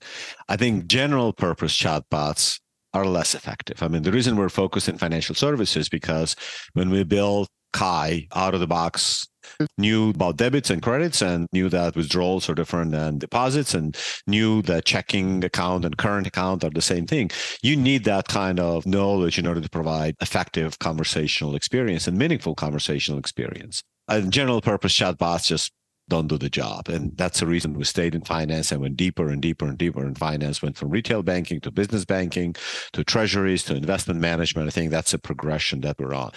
I 0.49 0.57
think 0.57 0.87
general 0.87 1.33
purpose 1.33 1.77
chatbots 1.77 2.61
are 2.95 3.05
less 3.05 3.35
effective. 3.35 3.83
I 3.83 3.89
mean, 3.89 4.03
the 4.03 4.13
reason 4.13 4.37
we're 4.37 4.49
focused 4.49 4.89
in 4.89 4.99
financial 4.99 5.35
services 5.35 5.89
because 5.89 6.35
when 6.73 6.91
we 6.91 7.05
build 7.05 7.49
Kai 7.73 8.27
out 8.35 8.55
of 8.55 8.61
the 8.61 8.67
box 8.67 9.29
knew 9.77 10.11
about 10.11 10.37
debits 10.37 10.71
and 10.71 10.83
credits 10.83 11.23
and 11.23 11.47
knew 11.53 11.69
that 11.69 11.97
withdrawals 11.97 12.49
are 12.49 12.55
different 12.55 12.93
than 12.93 13.19
deposits 13.19 13.75
and 13.75 13.97
knew 14.27 14.63
that 14.63 14.85
checking 14.85 15.45
account 15.45 15.85
and 15.85 15.97
current 15.97 16.27
account 16.27 16.65
are 16.65 16.71
the 16.71 16.81
same 16.81 17.07
thing. 17.07 17.31
You 17.63 17.77
need 17.77 18.05
that 18.05 18.29
kind 18.29 18.61
of 18.61 18.87
knowledge 18.87 19.39
in 19.39 19.47
order 19.47 19.61
to 19.61 19.71
provide 19.71 20.17
effective 20.21 20.79
conversational 20.79 21.55
experience 21.55 22.07
and 22.07 22.17
meaningful 22.17 22.55
conversational 22.55 23.19
experience. 23.19 23.83
And 24.09 24.33
general 24.33 24.61
purpose 24.61 24.97
chatbots 24.97 25.47
just 25.47 25.73
don't 26.09 26.27
do 26.27 26.39
the 26.39 26.49
job. 26.49 26.89
And 26.89 27.17
that's 27.17 27.41
the 27.41 27.47
reason 27.47 27.75
we 27.75 27.85
stayed 27.85 28.15
in 28.15 28.23
finance 28.23 28.73
and 28.73 28.81
went 28.81 28.97
deeper 28.97 29.29
and 29.29 29.43
deeper 29.43 29.67
and 29.67 29.77
deeper 29.77 30.07
in 30.07 30.15
finance, 30.15 30.63
went 30.63 30.77
from 30.77 30.91
retail 30.91 31.23
banking 31.23 31.61
to 31.61 31.71
business 31.71 32.05
banking 32.05 32.55
to 32.95 33.05
treasuries 33.05 33.63
to 33.65 33.77
investment 33.77 34.19
management. 34.21 34.69
I 34.69 34.71
think 34.71 34.91
that's 34.91 35.13
a 35.13 35.19
progression 35.19 35.81
that 35.83 35.99
we're 35.99 36.15
on. 36.15 36.33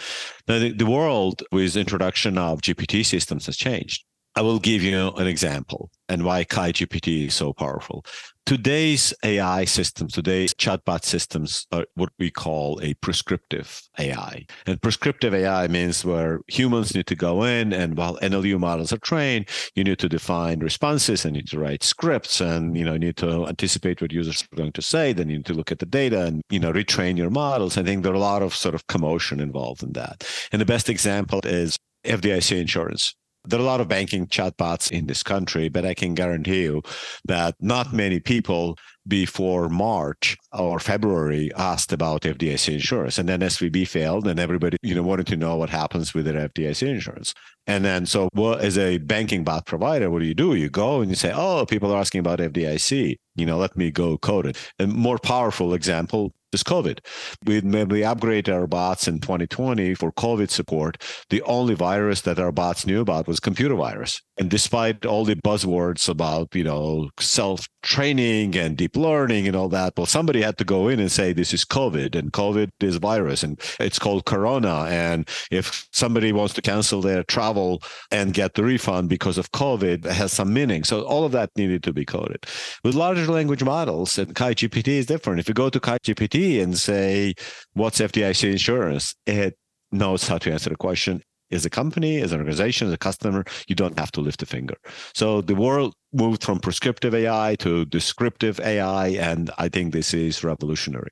Now, 0.47 0.59
the, 0.59 0.73
the 0.73 0.85
world 0.85 1.43
with 1.51 1.77
introduction 1.77 2.37
of 2.37 2.61
GPT 2.61 3.05
systems 3.05 3.45
has 3.45 3.55
changed. 3.55 4.03
I 4.35 4.41
will 4.41 4.59
give 4.59 4.81
you 4.81 5.09
an 5.11 5.27
example 5.27 5.91
and 6.07 6.23
why 6.23 6.45
KaiGPT 6.45 7.27
is 7.27 7.33
so 7.33 7.51
powerful. 7.51 8.05
Today's 8.45 9.13
AI 9.23 9.65
systems, 9.65 10.13
today's 10.13 10.53
chatbot 10.53 11.03
systems 11.03 11.67
are 11.71 11.85
what 11.95 12.09
we 12.17 12.31
call 12.31 12.79
a 12.81 12.93
prescriptive 12.95 13.81
AI. 13.99 14.45
And 14.65 14.81
prescriptive 14.81 15.33
AI 15.33 15.67
means 15.67 16.05
where 16.05 16.39
humans 16.47 16.95
need 16.95 17.07
to 17.07 17.15
go 17.15 17.43
in 17.43 17.73
and 17.73 17.97
while 17.97 18.17
NLU 18.21 18.57
models 18.57 18.93
are 18.93 18.99
trained, 18.99 19.49
you 19.75 19.83
need 19.83 19.99
to 19.99 20.09
define 20.09 20.59
responses 20.59 21.25
and 21.25 21.35
you 21.35 21.41
need 21.41 21.49
to 21.49 21.59
write 21.59 21.83
scripts 21.83 22.39
and 22.39 22.77
you 22.77 22.85
know 22.85 22.95
need 22.95 23.17
to 23.17 23.47
anticipate 23.47 24.01
what 24.01 24.13
users 24.13 24.43
are 24.43 24.55
going 24.55 24.73
to 24.73 24.81
say. 24.81 25.11
Then 25.11 25.29
you 25.29 25.37
need 25.37 25.45
to 25.47 25.53
look 25.53 25.71
at 25.73 25.79
the 25.79 25.85
data 25.85 26.25
and 26.25 26.41
you 26.49 26.59
know 26.59 26.71
retrain 26.71 27.17
your 27.17 27.29
models. 27.29 27.77
I 27.77 27.83
think 27.83 28.03
there 28.03 28.13
are 28.13 28.15
a 28.15 28.19
lot 28.19 28.43
of 28.43 28.55
sort 28.55 28.75
of 28.75 28.87
commotion 28.87 29.41
involved 29.41 29.83
in 29.83 29.91
that. 29.93 30.27
And 30.53 30.61
the 30.61 30.65
best 30.65 30.89
example 30.89 31.41
is 31.43 31.77
FDIC 32.05 32.59
insurance 32.59 33.13
there 33.45 33.59
are 33.59 33.63
a 33.63 33.65
lot 33.65 33.81
of 33.81 33.87
banking 33.87 34.27
chatbots 34.27 34.91
in 34.91 35.07
this 35.07 35.23
country, 35.23 35.69
but 35.69 35.85
I 35.85 35.93
can 35.93 36.13
guarantee 36.13 36.63
you 36.63 36.81
that 37.25 37.55
not 37.59 37.93
many 37.93 38.19
people 38.19 38.77
before 39.07 39.69
March 39.69 40.37
or 40.51 40.79
February 40.79 41.51
asked 41.55 41.91
about 41.91 42.21
FDIC 42.21 42.73
insurance. 42.73 43.17
And 43.17 43.27
then 43.27 43.41
SVB 43.41 43.87
failed 43.87 44.27
and 44.27 44.39
everybody, 44.39 44.77
you 44.81 44.95
know, 44.95 45.03
wanted 45.03 45.27
to 45.27 45.37
know 45.37 45.55
what 45.55 45.69
happens 45.69 46.13
with 46.13 46.25
their 46.25 46.47
FDIC 46.49 46.87
insurance. 46.87 47.33
And 47.67 47.85
then 47.85 48.05
so 48.05 48.29
well, 48.33 48.55
as 48.55 48.77
a 48.77 48.97
banking 48.97 49.43
bot 49.43 49.65
provider, 49.65 50.09
what 50.09 50.19
do 50.19 50.25
you 50.25 50.33
do? 50.33 50.55
You 50.55 50.69
go 50.69 51.01
and 51.01 51.09
you 51.09 51.15
say, 51.15 51.31
oh, 51.33 51.65
people 51.65 51.91
are 51.93 51.99
asking 51.99 52.19
about 52.19 52.39
FDIC. 52.39 53.17
You 53.35 53.45
know, 53.45 53.57
let 53.57 53.77
me 53.77 53.91
go 53.91 54.17
code 54.17 54.47
it. 54.47 54.57
A 54.79 54.87
more 54.87 55.17
powerful 55.17 55.73
example 55.73 56.33
is 56.53 56.63
COVID. 56.63 56.99
We, 57.45 57.61
we 57.61 58.01
upgraded 58.01 58.53
our 58.53 58.67
bots 58.67 59.07
in 59.07 59.19
2020 59.19 59.93
for 59.95 60.11
COVID 60.11 60.49
support, 60.49 61.01
the 61.29 61.41
only 61.43 61.75
virus 61.75 62.21
that 62.21 62.39
our 62.39 62.51
bots 62.51 62.85
knew 62.85 63.01
about 63.01 63.27
was 63.27 63.39
computer 63.39 63.75
virus. 63.75 64.21
And 64.41 64.49
despite 64.49 65.05
all 65.05 65.23
the 65.23 65.35
buzzwords 65.35 66.09
about, 66.09 66.55
you 66.55 66.63
know, 66.63 67.11
self 67.19 67.69
training 67.83 68.57
and 68.57 68.75
deep 68.75 68.95
learning 68.97 69.45
and 69.45 69.55
all 69.55 69.69
that, 69.69 69.93
well, 69.95 70.07
somebody 70.07 70.41
had 70.41 70.57
to 70.57 70.63
go 70.63 70.87
in 70.87 70.99
and 70.99 71.11
say 71.11 71.31
this 71.31 71.53
is 71.53 71.63
COVID 71.63 72.15
and 72.15 72.33
COVID 72.33 72.71
is 72.79 72.95
virus 72.95 73.43
and 73.43 73.61
it's 73.79 73.99
called 73.99 74.25
Corona. 74.25 74.87
And 74.89 75.29
if 75.51 75.87
somebody 75.93 76.31
wants 76.31 76.55
to 76.55 76.61
cancel 76.63 77.01
their 77.01 77.21
travel 77.21 77.83
and 78.09 78.33
get 78.33 78.55
the 78.55 78.63
refund 78.63 79.09
because 79.09 79.37
of 79.37 79.51
COVID, 79.51 80.07
it 80.07 80.11
has 80.11 80.33
some 80.33 80.51
meaning. 80.51 80.85
So 80.85 81.03
all 81.03 81.23
of 81.23 81.33
that 81.33 81.51
needed 81.55 81.83
to 81.83 81.93
be 81.93 82.03
coded. 82.03 82.43
With 82.83 82.95
larger 82.95 83.27
language 83.27 83.63
models, 83.63 84.17
and 84.17 84.33
KaiGPT 84.33 84.87
is 84.87 85.05
different. 85.05 85.39
If 85.39 85.49
you 85.49 85.53
go 85.53 85.69
to 85.69 85.79
KaiGPT 85.79 86.63
and 86.63 86.75
say, 86.75 87.35
what's 87.73 87.99
FDIC 87.99 88.53
insurance? 88.53 89.13
It 89.27 89.55
knows 89.91 90.27
how 90.27 90.39
to 90.39 90.51
answer 90.51 90.71
the 90.71 90.77
question. 90.77 91.21
As 91.51 91.65
a 91.65 91.69
company, 91.69 92.21
as 92.21 92.31
an 92.31 92.39
organization, 92.39 92.87
as 92.87 92.93
a 92.93 92.97
customer, 92.97 93.43
you 93.67 93.75
don't 93.75 93.97
have 93.99 94.11
to 94.13 94.21
lift 94.21 94.41
a 94.41 94.45
finger. 94.45 94.75
So 95.13 95.41
the 95.41 95.55
world 95.55 95.93
moved 96.13 96.43
from 96.43 96.59
prescriptive 96.59 97.13
AI 97.13 97.55
to 97.59 97.85
descriptive 97.85 98.59
AI, 98.59 99.07
and 99.09 99.49
I 99.57 99.69
think 99.69 99.93
this 99.93 100.13
is 100.13 100.43
revolutionary. 100.43 101.09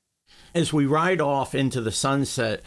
As 0.54 0.72
we 0.72 0.86
ride 0.86 1.20
off 1.20 1.54
into 1.54 1.80
the 1.80 1.92
sunset, 1.92 2.62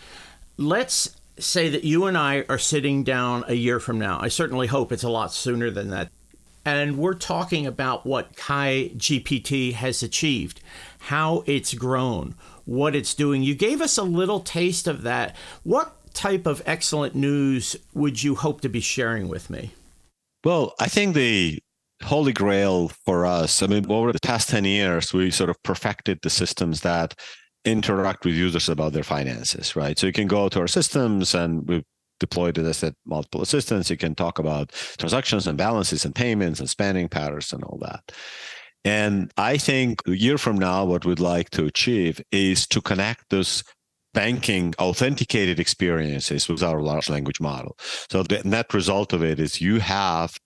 let's 0.58 1.16
say 1.38 1.70
that 1.70 1.84
you 1.84 2.06
and 2.06 2.18
I 2.18 2.46
are 2.48 2.60
sitting 2.60 3.04
down 3.04 3.44
a 3.48 3.56
year 3.56 3.80
from 3.80 4.00
now. 4.00 4.20
I 4.22 4.28
certainly 4.28 4.68
hope 4.68 4.92
it's 4.92 5.04
a 5.04 5.10
lot 5.10 5.34
sooner 5.34 5.70
than 5.72 5.90
that. 5.90 6.10
And 6.66 6.98
we're 6.98 7.16
talking 7.16 7.68
about 7.68 8.06
what 8.06 8.38
Kai 8.38 8.92
GPT 8.96 9.74
has 9.74 10.02
achieved, 10.02 10.62
how 11.00 11.44
it's 11.46 11.74
grown, 11.74 12.36
what 12.64 12.96
it's 12.96 13.14
doing. 13.14 13.44
You 13.44 13.54
gave 13.54 13.82
us 13.82 13.98
a 13.98 14.04
little 14.04 14.40
taste 14.40 14.88
of 14.88 15.02
that. 15.02 15.36
What 15.64 15.94
type 16.14 16.46
of 16.46 16.62
excellent 16.66 17.16
news 17.16 17.76
would 17.94 18.24
you 18.24 18.36
hope 18.36 18.62
to 18.62 18.70
be 18.70 18.80
sharing 18.80 19.28
with 19.28 19.50
me? 19.50 19.72
Well, 20.44 20.74
I 20.80 20.88
think 20.88 21.16
the 21.16 21.60
holy 22.04 22.34
grail 22.34 22.90
for 23.06 23.26
us. 23.26 23.64
I 23.64 23.68
mean, 23.68 23.90
over 23.90 24.12
the 24.12 24.20
past 24.20 24.50
10 24.50 24.66
years, 24.66 25.14
we 25.14 25.32
sort 25.32 25.50
of 25.50 25.62
perfected 25.64 26.20
the 26.22 26.30
systems 26.30 26.82
that 26.82 27.14
interact 27.66 28.26
with 28.26 28.36
users 28.36 28.68
about 28.68 28.94
their 28.94 29.04
finances, 29.04 29.76
right? 29.76 29.98
So 29.98 30.08
you 30.08 30.14
can 30.14 30.28
go 30.28 30.50
to 30.50 30.60
our 30.60 30.68
systems 30.68 31.34
and 31.34 31.68
we've 31.68 31.86
deployed 32.20 32.58
it 32.58 32.66
as 32.66 32.84
multiple 33.06 33.42
assistants. 33.42 33.90
You 33.90 33.98
can 33.98 34.16
talk 34.16 34.38
about 34.38 34.72
transactions 34.98 35.48
and 35.48 35.58
balances 35.58 36.06
and 36.06 36.14
payments 36.14 36.60
and 36.60 36.70
spending 36.70 37.08
patterns 37.08 37.54
and 37.54 37.64
all 37.64 37.78
that. 37.82 38.12
And 38.86 39.32
I 39.38 39.58
think 39.58 40.02
a 40.08 40.12
year 40.12 40.38
from 40.38 40.58
now, 40.58 40.84
what 40.84 41.06
we'd 41.06 41.20
like 41.20 41.50
to 41.52 41.66
achieve 41.66 42.22
is 42.32 42.68
to 42.68 42.82
connect 42.82 43.30
those 43.30 43.64
banking 44.14 44.74
authenticated 44.80 45.60
experiences 45.60 46.48
with 46.48 46.64
our 46.64 46.82
large 46.82 47.10
language 47.10 47.42
model. 47.42 47.76
So 48.10 48.24
the 48.24 48.42
net 48.44 48.74
result 48.74 49.14
of 49.14 49.24
it 49.24 49.40
is 49.40 49.62
you 49.62 49.80
have 49.80 50.38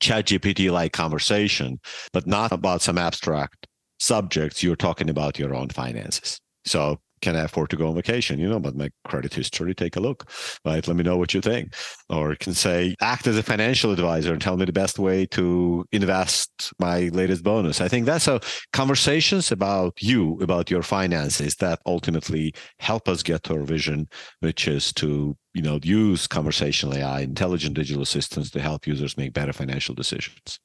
ChatGPT 0.00 0.70
like 0.70 0.92
conversation, 0.92 1.80
but 2.12 2.26
not 2.26 2.52
about 2.52 2.82
some 2.82 2.98
abstract 2.98 3.66
subjects. 3.98 4.62
You're 4.62 4.76
talking 4.76 5.10
about 5.10 5.38
your 5.38 5.54
own 5.54 5.68
finances. 5.68 6.40
So 6.64 6.98
can 7.20 7.36
I 7.36 7.40
afford 7.40 7.70
to 7.70 7.76
go 7.76 7.88
on 7.88 7.94
vacation? 7.94 8.38
You 8.38 8.48
know, 8.48 8.60
but 8.60 8.76
my 8.76 8.90
credit 9.06 9.34
history, 9.34 9.74
take 9.74 9.96
a 9.96 10.00
look, 10.00 10.30
right? 10.64 10.86
Let 10.86 10.96
me 10.96 11.02
know 11.02 11.16
what 11.16 11.34
you 11.34 11.40
think. 11.40 11.74
Or 12.08 12.34
can 12.36 12.54
say, 12.54 12.94
act 13.00 13.26
as 13.26 13.36
a 13.36 13.42
financial 13.42 13.92
advisor 13.92 14.32
and 14.32 14.40
tell 14.40 14.56
me 14.56 14.64
the 14.64 14.72
best 14.72 14.98
way 14.98 15.26
to 15.26 15.84
invest 15.92 16.72
my 16.78 17.08
latest 17.08 17.42
bonus. 17.42 17.80
I 17.80 17.88
think 17.88 18.06
that's 18.06 18.26
how 18.26 18.40
conversations 18.72 19.52
about 19.52 20.02
you, 20.02 20.38
about 20.40 20.70
your 20.70 20.82
finances 20.82 21.56
that 21.56 21.80
ultimately 21.86 22.54
help 22.78 23.08
us 23.08 23.22
get 23.22 23.42
to 23.44 23.54
our 23.54 23.62
vision, 23.62 24.08
which 24.40 24.68
is 24.68 24.92
to, 24.94 25.36
you 25.54 25.62
know, 25.62 25.78
use 25.82 26.26
conversational 26.26 26.94
AI, 26.94 27.20
intelligent 27.20 27.74
digital 27.74 28.02
assistants 28.02 28.50
to 28.50 28.60
help 28.60 28.86
users 28.86 29.16
make 29.16 29.32
better 29.32 29.52
financial 29.52 29.94
decisions. 29.94 30.58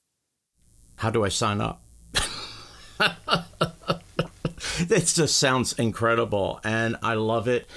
How 0.95 1.09
do 1.09 1.25
I 1.25 1.29
sign 1.29 1.59
up? 1.61 1.83
this 4.79 5.13
just 5.13 5.37
sounds 5.37 5.73
incredible 5.73 6.59
and 6.63 6.97
I 7.01 7.15
love 7.15 7.47
it. 7.47 7.67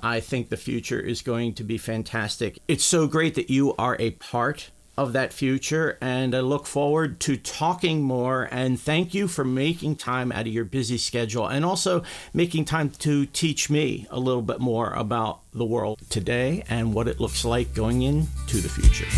I 0.00 0.20
think 0.20 0.48
the 0.48 0.56
future 0.56 1.00
is 1.00 1.22
going 1.22 1.54
to 1.54 1.64
be 1.64 1.78
fantastic. 1.78 2.58
It's 2.68 2.84
so 2.84 3.06
great 3.06 3.34
that 3.34 3.50
you 3.50 3.74
are 3.76 3.96
a 3.98 4.10
part 4.12 4.70
of 4.98 5.12
that 5.12 5.32
future 5.32 5.98
and 6.00 6.34
I 6.34 6.40
look 6.40 6.66
forward 6.66 7.20
to 7.20 7.36
talking 7.36 8.02
more 8.02 8.48
and 8.50 8.80
thank 8.80 9.12
you 9.12 9.28
for 9.28 9.44
making 9.44 9.96
time 9.96 10.32
out 10.32 10.46
of 10.46 10.52
your 10.52 10.64
busy 10.64 10.96
schedule 10.96 11.46
and 11.46 11.64
also 11.64 12.02
making 12.32 12.64
time 12.64 12.90
to 12.90 13.26
teach 13.26 13.68
me 13.68 14.06
a 14.10 14.18
little 14.18 14.42
bit 14.42 14.60
more 14.60 14.92
about 14.94 15.40
the 15.52 15.66
world 15.66 16.00
today 16.08 16.64
and 16.68 16.94
what 16.94 17.08
it 17.08 17.20
looks 17.20 17.44
like 17.44 17.74
going 17.74 18.02
into 18.02 18.58
the 18.58 18.68
future. 18.68 19.08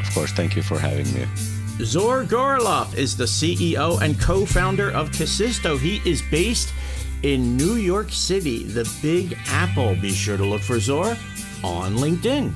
Of 0.00 0.14
course, 0.14 0.32
thank 0.32 0.56
you 0.56 0.62
for 0.62 0.78
having 0.78 1.12
me. 1.14 1.61
Zor 1.80 2.24
Gorelov 2.24 2.94
is 2.96 3.16
the 3.16 3.24
CEO 3.24 4.00
and 4.00 4.20
co 4.20 4.44
founder 4.46 4.90
of 4.90 5.10
Kasisto. 5.10 5.78
He 5.78 6.00
is 6.08 6.22
based 6.30 6.72
in 7.22 7.56
New 7.56 7.74
York 7.74 8.10
City, 8.10 8.64
the 8.64 8.88
Big 9.00 9.36
Apple. 9.46 9.94
Be 9.96 10.10
sure 10.10 10.36
to 10.36 10.44
look 10.44 10.60
for 10.60 10.78
Zor 10.78 11.16
on 11.64 11.96
LinkedIn. 11.96 12.52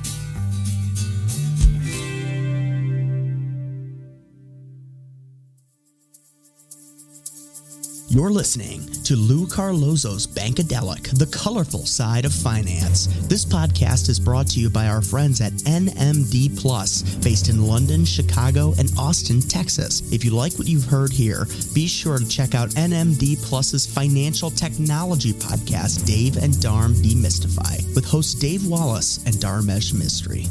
You're 8.17 8.31
listening 8.31 8.83
to 9.03 9.15
Lou 9.15 9.45
Carlozo's 9.45 10.25
Bankadelic, 10.25 11.15
the 11.19 11.27
colorful 11.27 11.85
side 11.85 12.25
of 12.25 12.33
finance. 12.33 13.05
This 13.27 13.45
podcast 13.45 14.09
is 14.09 14.19
brought 14.19 14.47
to 14.47 14.59
you 14.59 14.71
by 14.71 14.87
our 14.87 15.03
friends 15.03 15.39
at 15.39 15.51
NMD 15.51 16.59
Plus, 16.59 17.03
based 17.17 17.47
in 17.47 17.67
London, 17.67 18.05
Chicago, 18.05 18.73
and 18.79 18.91
Austin, 18.97 19.39
Texas. 19.39 20.01
If 20.11 20.25
you 20.25 20.31
like 20.31 20.53
what 20.53 20.67
you've 20.67 20.85
heard 20.85 21.11
here, 21.11 21.45
be 21.75 21.85
sure 21.85 22.17
to 22.17 22.27
check 22.27 22.55
out 22.55 22.71
NMD 22.71 23.39
Plus's 23.43 23.85
financial 23.85 24.49
technology 24.49 25.33
podcast, 25.33 26.07
Dave 26.07 26.37
and 26.37 26.55
Dharm 26.55 26.95
Demystify, 26.95 27.93
with 27.93 28.05
hosts 28.05 28.33
Dave 28.33 28.65
Wallace 28.65 29.23
and 29.27 29.35
Dharmesh 29.35 29.93
Mistry. 29.93 30.47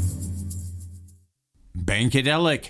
Bankadelic 1.77 2.69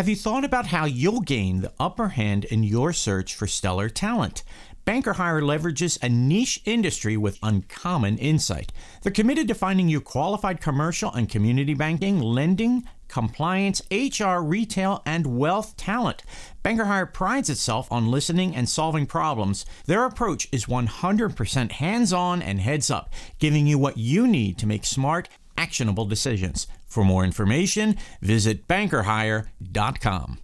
Have 0.00 0.08
you 0.08 0.16
thought 0.16 0.46
about 0.46 0.68
how 0.68 0.86
you'll 0.86 1.20
gain 1.20 1.60
the 1.60 1.74
upper 1.78 2.08
hand 2.08 2.46
in 2.46 2.62
your 2.62 2.90
search 2.90 3.34
for 3.34 3.46
stellar 3.46 3.90
talent? 3.90 4.42
Banker 4.86 5.12
Hire 5.12 5.42
leverages 5.42 6.02
a 6.02 6.08
niche 6.08 6.62
industry 6.64 7.18
with 7.18 7.38
uncommon 7.42 8.16
insight. 8.16 8.72
They're 9.02 9.12
committed 9.12 9.46
to 9.48 9.54
finding 9.54 9.90
you 9.90 10.00
qualified 10.00 10.62
commercial 10.62 11.12
and 11.12 11.28
community 11.28 11.74
banking, 11.74 12.18
lending, 12.18 12.84
compliance, 13.08 13.82
HR, 13.90 14.38
retail, 14.38 15.02
and 15.04 15.38
wealth 15.38 15.76
talent. 15.76 16.22
Banker 16.62 16.86
Hire 16.86 17.04
prides 17.04 17.50
itself 17.50 17.92
on 17.92 18.10
listening 18.10 18.56
and 18.56 18.70
solving 18.70 19.04
problems. 19.04 19.66
Their 19.84 20.06
approach 20.06 20.48
is 20.50 20.64
100% 20.64 21.72
hands 21.72 22.10
on 22.10 22.40
and 22.40 22.58
heads 22.58 22.90
up, 22.90 23.12
giving 23.38 23.66
you 23.66 23.76
what 23.76 23.98
you 23.98 24.26
need 24.26 24.56
to 24.60 24.66
make 24.66 24.86
smart, 24.86 25.28
actionable 25.58 26.06
decisions. 26.06 26.66
For 26.90 27.04
more 27.04 27.24
information, 27.24 27.96
visit 28.20 28.66
bankerhire.com. 28.66 30.38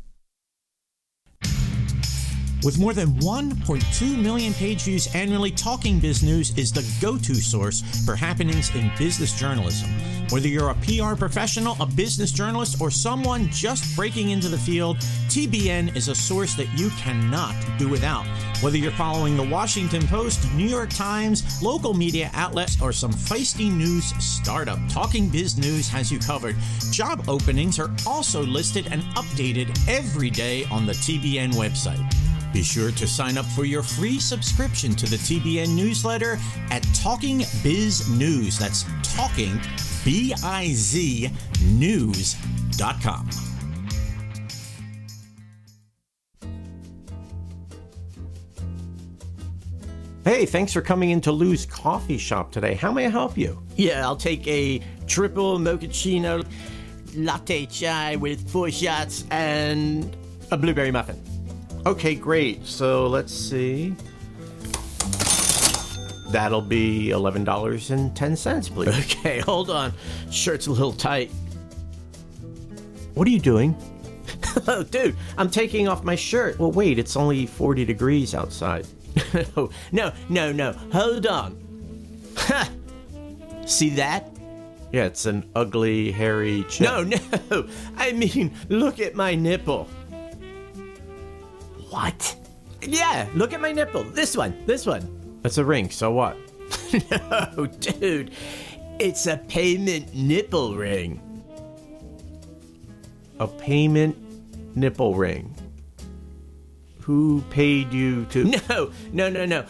With 2.65 2.79
more 2.79 2.95
than 2.95 3.09
1.2 3.21 4.19
million 4.19 4.55
page 4.55 4.83
views 4.83 5.15
annually, 5.15 5.51
Talking 5.51 6.01
Biz 6.01 6.23
News 6.23 6.57
is 6.57 6.73
the 6.73 6.85
go 7.01 7.19
to 7.19 7.35
source 7.35 7.83
for 8.05 8.17
happenings 8.17 8.75
in 8.75 8.91
business 8.99 9.39
journalism. 9.39 9.91
Whether 10.31 10.49
you're 10.49 10.71
a 10.71 10.75
PR 10.75 11.15
professional, 11.15 11.77
a 11.81 11.87
business 11.87 12.33
journalist, 12.33 12.81
or 12.81 12.91
someone 12.91 13.49
just 13.51 13.95
breaking 13.95 14.31
into 14.31 14.49
the 14.49 14.59
field, 14.59 14.97
TBN 15.29 15.95
is 15.95 16.09
a 16.09 16.15
source 16.15 16.55
that 16.55 16.67
you 16.77 16.91
cannot 16.91 17.55
do 17.79 17.89
without. 17.89 18.27
Whether 18.63 18.79
you're 18.79 18.91
following 18.93 19.37
the 19.37 19.49
Washington 19.49 20.07
Post, 20.09 20.53
New 20.55 20.67
York 20.67 20.91
Times, 20.91 21.63
local 21.63 21.95
media 21.95 22.31
outlets, 22.33 22.81
or 22.81 22.93
some 22.93 23.13
feisty 23.13 23.71
news 23.71 24.07
startup, 24.25 24.79
Talking 24.89 25.29
Biz 25.29 25.59
News 25.59 25.89
has 25.89 26.11
you 26.11 26.19
covered. 26.19 26.57
Job 26.91 27.29
openings 27.29 27.79
are 27.79 27.91
also 28.07 28.43
listed 28.43 28.89
and 28.91 29.03
updated 29.15 29.79
every 29.89 30.31
day 30.31 30.65
on 30.71 30.87
the 30.87 30.95
TBN 30.95 31.53
website. 31.53 32.26
Be 32.57 32.63
sure 32.63 32.91
to 32.91 33.07
sign 33.07 33.37
up 33.37 33.45
for 33.45 33.67
your 33.67 33.83
free 33.83 34.19
subscription 34.19 34.95
to 34.95 35.05
the 35.05 35.17
TBN 35.17 35.77
newsletter 35.77 36.39
at 36.71 36.83
Talking 36.95 37.45
Biz 37.63 38.09
News. 38.09 38.59
That's 38.59 38.87
Talking 39.03 39.61
B 40.07 40.33
I 40.43 40.69
Z 40.73 41.31
News.com. 41.65 43.29
Hey, 50.25 50.47
thanks 50.47 50.73
for 50.73 50.81
coming 50.81 51.11
into 51.11 51.33
Lou's 51.33 51.67
coffee 51.67 52.17
shop 52.17 52.53
today. 52.53 52.73
How 52.73 52.91
may 52.91 53.05
I 53.05 53.11
help 53.11 53.37
you? 53.37 53.63
Yeah, 53.77 54.03
I'll 54.03 54.17
take 54.17 54.49
a 54.49 54.81
triple 55.07 55.59
mochaccino 55.59 56.43
latte 57.15 57.67
chai 57.67 58.17
with 58.17 58.51
four 58.51 58.71
shots 58.71 59.27
and 59.31 60.17
a 60.51 60.57
blueberry 60.57 60.91
muffin. 60.91 61.36
Okay, 61.87 62.17
great. 62.17 62.67
So 62.67 63.07
let's 63.07 63.33
see. 63.33 63.95
That'll 66.31 66.61
be 66.61 67.11
$11.10, 67.11 68.75
please. 68.75 69.17
Okay, 69.17 69.39
hold 69.39 69.71
on. 69.71 69.93
Shirt's 70.31 70.67
a 70.67 70.73
little 70.73 70.93
tight. 70.93 71.31
What 73.15 73.29
are 73.29 73.31
you 73.31 73.39
doing? 73.39 73.77
oh, 74.67 74.83
dude, 74.83 75.17
I'm 75.39 75.49
taking 75.49 75.87
off 75.87 76.03
my 76.03 76.17
shirt. 76.17 76.59
Well, 76.59 76.73
wait, 76.73 76.99
it's 76.99 77.17
only 77.17 77.47
40 77.47 77.85
degrees 77.85 78.35
outside. 78.35 78.87
no, 79.57 79.71
no, 79.93 80.13
no, 80.29 80.53
no. 80.53 80.73
Hold 80.93 81.27
on. 81.29 81.57
Ha! 82.37 82.69
See 83.65 83.91
that? 83.91 84.29
Yeah, 84.93 85.05
it's 85.05 85.27
an 85.27 85.49
ugly, 85.55 86.11
hairy 86.11 86.65
chip. 86.69 86.89
No, 86.89 87.05
no. 87.51 87.69
I 87.97 88.13
mean, 88.13 88.53
look 88.69 88.99
at 88.99 89.15
my 89.15 89.37
nipple. 89.37 89.89
What? 91.97 92.37
Yeah, 92.83 93.27
look 93.35 93.55
at 93.55 93.61
my 93.63 93.73
nipple. 93.73 94.05
This 94.05 94.37
one, 94.37 94.55
this 94.67 94.85
one. 94.85 95.41
It's 95.45 95.57
a 95.57 95.65
ring, 95.65 95.89
so 95.89 96.13
what? 96.13 96.37
no, 97.11 97.67
dude. 97.81 98.33
It's 98.99 99.27
a 99.27 99.39
payment 99.39 100.15
nipple 100.15 100.77
ring. 100.77 101.23
A 103.39 103.49
payment 103.49 104.15
nipple 104.77 105.15
ring. 105.15 105.55
Who 107.01 107.43
paid 107.49 107.95
you 107.95 108.27
to? 108.27 108.45
No, 108.69 108.93
no, 109.13 109.31
no, 109.31 109.47
no. 109.47 109.65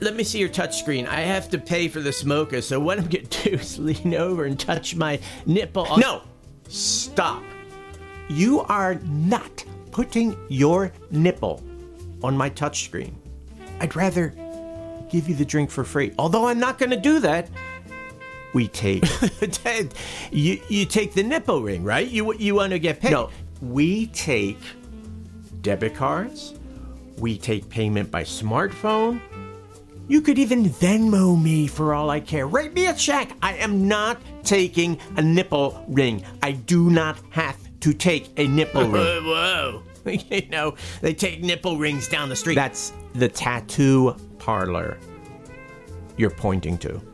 Let 0.00 0.16
me 0.16 0.24
see 0.24 0.38
your 0.38 0.48
touchscreen. 0.48 1.06
I 1.06 1.20
have 1.20 1.50
to 1.50 1.58
pay 1.58 1.88
for 1.88 2.00
the 2.00 2.14
smoker, 2.14 2.62
so 2.62 2.80
what 2.80 2.98
I'm 2.98 3.08
gonna 3.08 3.24
do 3.44 3.50
is 3.50 3.78
lean 3.78 4.14
over 4.14 4.46
and 4.46 4.58
touch 4.58 4.96
my 4.96 5.20
nipple. 5.44 5.98
No! 5.98 6.22
Stop. 6.68 7.42
You 8.30 8.60
are 8.60 8.94
not 8.94 9.64
putting 9.98 10.36
your 10.48 10.92
nipple 11.10 11.60
on 12.22 12.36
my 12.36 12.48
touchscreen. 12.48 13.12
I'd 13.80 13.96
rather 13.96 14.28
give 15.10 15.28
you 15.28 15.34
the 15.34 15.44
drink 15.44 15.72
for 15.72 15.82
free. 15.82 16.14
Although 16.20 16.46
I'm 16.46 16.60
not 16.60 16.78
gonna 16.78 17.00
do 17.00 17.18
that. 17.18 17.50
We 18.54 18.68
take 18.68 19.02
you 20.30 20.62
you 20.68 20.86
take 20.86 21.14
the 21.14 21.24
nipple 21.24 21.62
ring, 21.62 21.82
right? 21.82 22.06
You 22.06 22.32
you 22.34 22.54
want 22.54 22.70
to 22.70 22.78
get 22.78 23.00
paid. 23.00 23.10
No, 23.10 23.30
we 23.60 24.06
take 24.06 24.60
debit 25.62 25.96
cards. 25.96 26.54
We 27.18 27.36
take 27.36 27.68
payment 27.68 28.08
by 28.08 28.22
smartphone. 28.22 29.20
You 30.06 30.20
could 30.20 30.38
even 30.38 30.66
Venmo 30.66 31.42
me 31.42 31.66
for 31.66 31.92
all 31.92 32.08
I 32.08 32.20
care. 32.20 32.46
Write 32.46 32.72
me 32.72 32.86
a 32.86 32.94
check. 32.94 33.32
I 33.42 33.54
am 33.54 33.88
not 33.88 34.20
taking 34.44 34.96
a 35.16 35.22
nipple 35.22 35.84
ring. 35.88 36.22
I 36.40 36.52
do 36.52 36.88
not 36.88 37.18
have 37.30 37.58
to 37.80 37.92
take 37.92 38.30
a 38.36 38.46
nipple 38.46 38.82
ring. 38.88 39.24
Whoa. 39.24 39.82
you 40.30 40.48
know, 40.48 40.74
they 41.00 41.14
take 41.14 41.42
nipple 41.42 41.76
rings 41.76 42.08
down 42.08 42.28
the 42.28 42.36
street. 42.36 42.54
That's 42.54 42.92
the 43.14 43.28
tattoo 43.28 44.16
parlor 44.38 44.98
you're 46.16 46.30
pointing 46.30 46.78
to. 46.78 47.00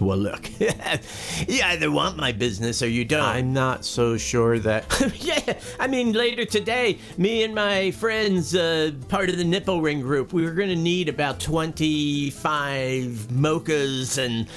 Well, 0.00 0.16
look, 0.16 0.48
you 0.60 1.60
either 1.62 1.90
want 1.90 2.16
my 2.16 2.32
business 2.32 2.82
or 2.82 2.88
you 2.88 3.04
don't. 3.04 3.22
I'm 3.22 3.52
not 3.52 3.84
so 3.84 4.16
sure 4.16 4.58
that. 4.60 4.84
yeah, 5.20 5.58
I 5.78 5.86
mean, 5.88 6.12
later 6.12 6.46
today, 6.46 6.98
me 7.18 7.44
and 7.44 7.54
my 7.54 7.90
friends, 7.90 8.54
uh, 8.54 8.92
part 9.08 9.28
of 9.28 9.36
the 9.36 9.44
nipple 9.44 9.82
ring 9.82 10.00
group, 10.00 10.32
we 10.32 10.42
were 10.42 10.52
going 10.52 10.70
to 10.70 10.76
need 10.76 11.10
about 11.10 11.38
25 11.38 13.28
mochas 13.30 14.16
and 14.18 14.48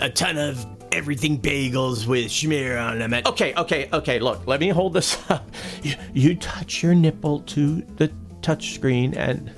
a 0.00 0.08
ton 0.08 0.38
of 0.38 0.64
everything 0.92 1.40
bagels 1.40 2.06
with 2.06 2.26
schmear 2.26 2.82
on 2.82 2.98
them. 2.98 3.14
Okay, 3.26 3.54
okay, 3.54 3.88
okay. 3.92 4.18
Look, 4.18 4.46
let 4.46 4.60
me 4.60 4.68
hold 4.68 4.94
this 4.94 5.18
up. 5.30 5.50
You, 5.82 5.94
you 6.12 6.36
touch 6.36 6.82
your 6.82 6.94
nipple 6.94 7.40
to 7.40 7.82
the 7.96 8.12
touch 8.42 8.74
screen 8.74 9.14
and. 9.14 9.52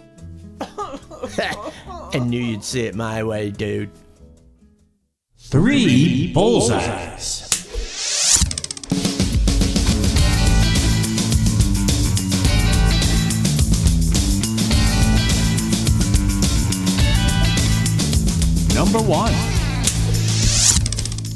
I 2.14 2.18
knew 2.18 2.40
you'd 2.40 2.64
see 2.64 2.82
it 2.82 2.94
my 2.94 3.22
way, 3.22 3.50
dude. 3.50 3.90
Three 5.38 6.32
bullseyes. 6.32 7.48
Number 18.74 18.98
one. 18.98 19.51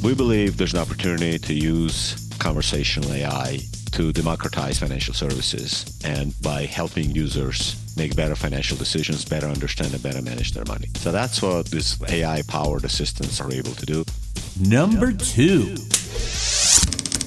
We 0.07 0.14
believe 0.14 0.57
there's 0.57 0.73
an 0.73 0.79
opportunity 0.79 1.37
to 1.37 1.53
use 1.53 2.29
conversational 2.38 3.12
AI 3.12 3.59
to 3.90 4.12
democratize 4.12 4.79
financial 4.79 5.12
services 5.12 6.01
and 6.05 6.33
by 6.42 6.64
helping 6.64 7.11
users 7.11 7.75
make 7.97 8.14
better 8.14 8.37
financial 8.37 8.77
decisions, 8.77 9.25
better 9.25 9.49
understand 9.49 9.95
and 9.95 10.01
better 10.05 10.23
manage 10.23 10.53
their 10.53 10.64
money. 10.66 10.87
So 10.95 11.11
that's 11.11 11.42
what 11.42 11.73
these 11.73 12.01
AI 12.09 12.42
powered 12.47 12.85
assistants 12.85 13.40
are 13.40 13.53
able 13.53 13.73
to 13.73 13.85
do. 13.85 14.05
Number 14.61 15.11
two. 15.11 15.75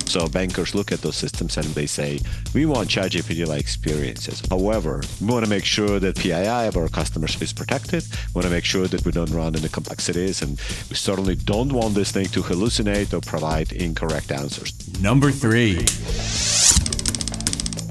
So 0.09 0.27
bankers 0.27 0.73
look 0.73 0.91
at 0.91 1.01
those 1.03 1.15
systems 1.15 1.55
and 1.55 1.67
they 1.67 1.85
say, 1.85 2.19
we 2.55 2.65
want 2.65 2.89
ChatGPT-like 2.89 3.59
experiences. 3.59 4.41
However, 4.49 5.03
we 5.21 5.27
want 5.27 5.45
to 5.45 5.49
make 5.49 5.63
sure 5.63 5.99
that 5.99 6.15
PII 6.15 6.67
of 6.67 6.77
our 6.77 6.89
customers 6.89 7.39
is 7.39 7.53
protected. 7.53 8.03
We 8.09 8.33
want 8.33 8.45
to 8.47 8.51
make 8.51 8.65
sure 8.65 8.87
that 8.87 9.05
we 9.05 9.11
don't 9.11 9.29
run 9.29 9.53
into 9.53 9.69
complexities, 9.69 10.41
and 10.41 10.59
we 10.89 10.95
certainly 10.95 11.35
don't 11.35 11.71
want 11.71 11.93
this 11.93 12.11
thing 12.11 12.25
to 12.29 12.41
hallucinate 12.41 13.13
or 13.13 13.21
provide 13.21 13.71
incorrect 13.71 14.31
answers. 14.31 14.73
Number 14.99 15.29
three. 15.29 15.75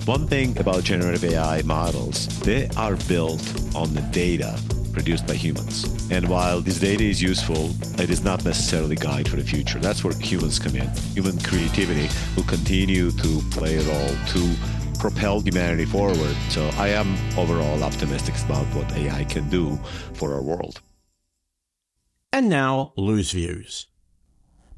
One 0.05 0.27
thing 0.27 0.59
about 0.59 0.83
generative 0.83 1.23
AI 1.23 1.63
models, 1.63 2.27
they 2.41 2.69
are 2.77 2.97
built 3.07 3.43
on 3.77 3.95
the 3.95 4.03
data 4.11 4.59
produced 4.99 5.29
by 5.29 5.35
humans. 5.35 5.85
And 6.11 6.29
while 6.29 6.61
this 6.61 6.81
data 6.81 7.05
is 7.05 7.23
useful, 7.23 7.71
it 8.03 8.11
is 8.11 8.25
not 8.25 8.45
necessarily 8.45 8.97
guide 8.97 9.29
for 9.29 9.37
the 9.37 9.45
future. 9.45 9.79
That's 9.79 10.03
where 10.03 10.13
humans 10.15 10.59
come 10.59 10.75
in. 10.75 10.89
Human 11.15 11.39
creativity 11.39 12.09
will 12.35 12.49
continue 12.57 13.13
to 13.13 13.41
play 13.53 13.77
a 13.77 13.83
role 13.83 14.17
to 14.35 14.43
propel 14.99 15.39
humanity 15.39 15.85
forward. 15.85 16.37
So 16.49 16.69
I 16.77 16.89
am 16.89 17.17
overall 17.39 17.85
optimistic 17.85 18.35
about 18.45 18.67
what 18.75 18.91
AI 18.97 19.23
can 19.23 19.49
do 19.49 19.79
for 20.15 20.35
our 20.35 20.43
world. 20.43 20.81
And 22.33 22.49
now, 22.49 22.93
Lou's 22.97 23.31
Views. 23.31 23.87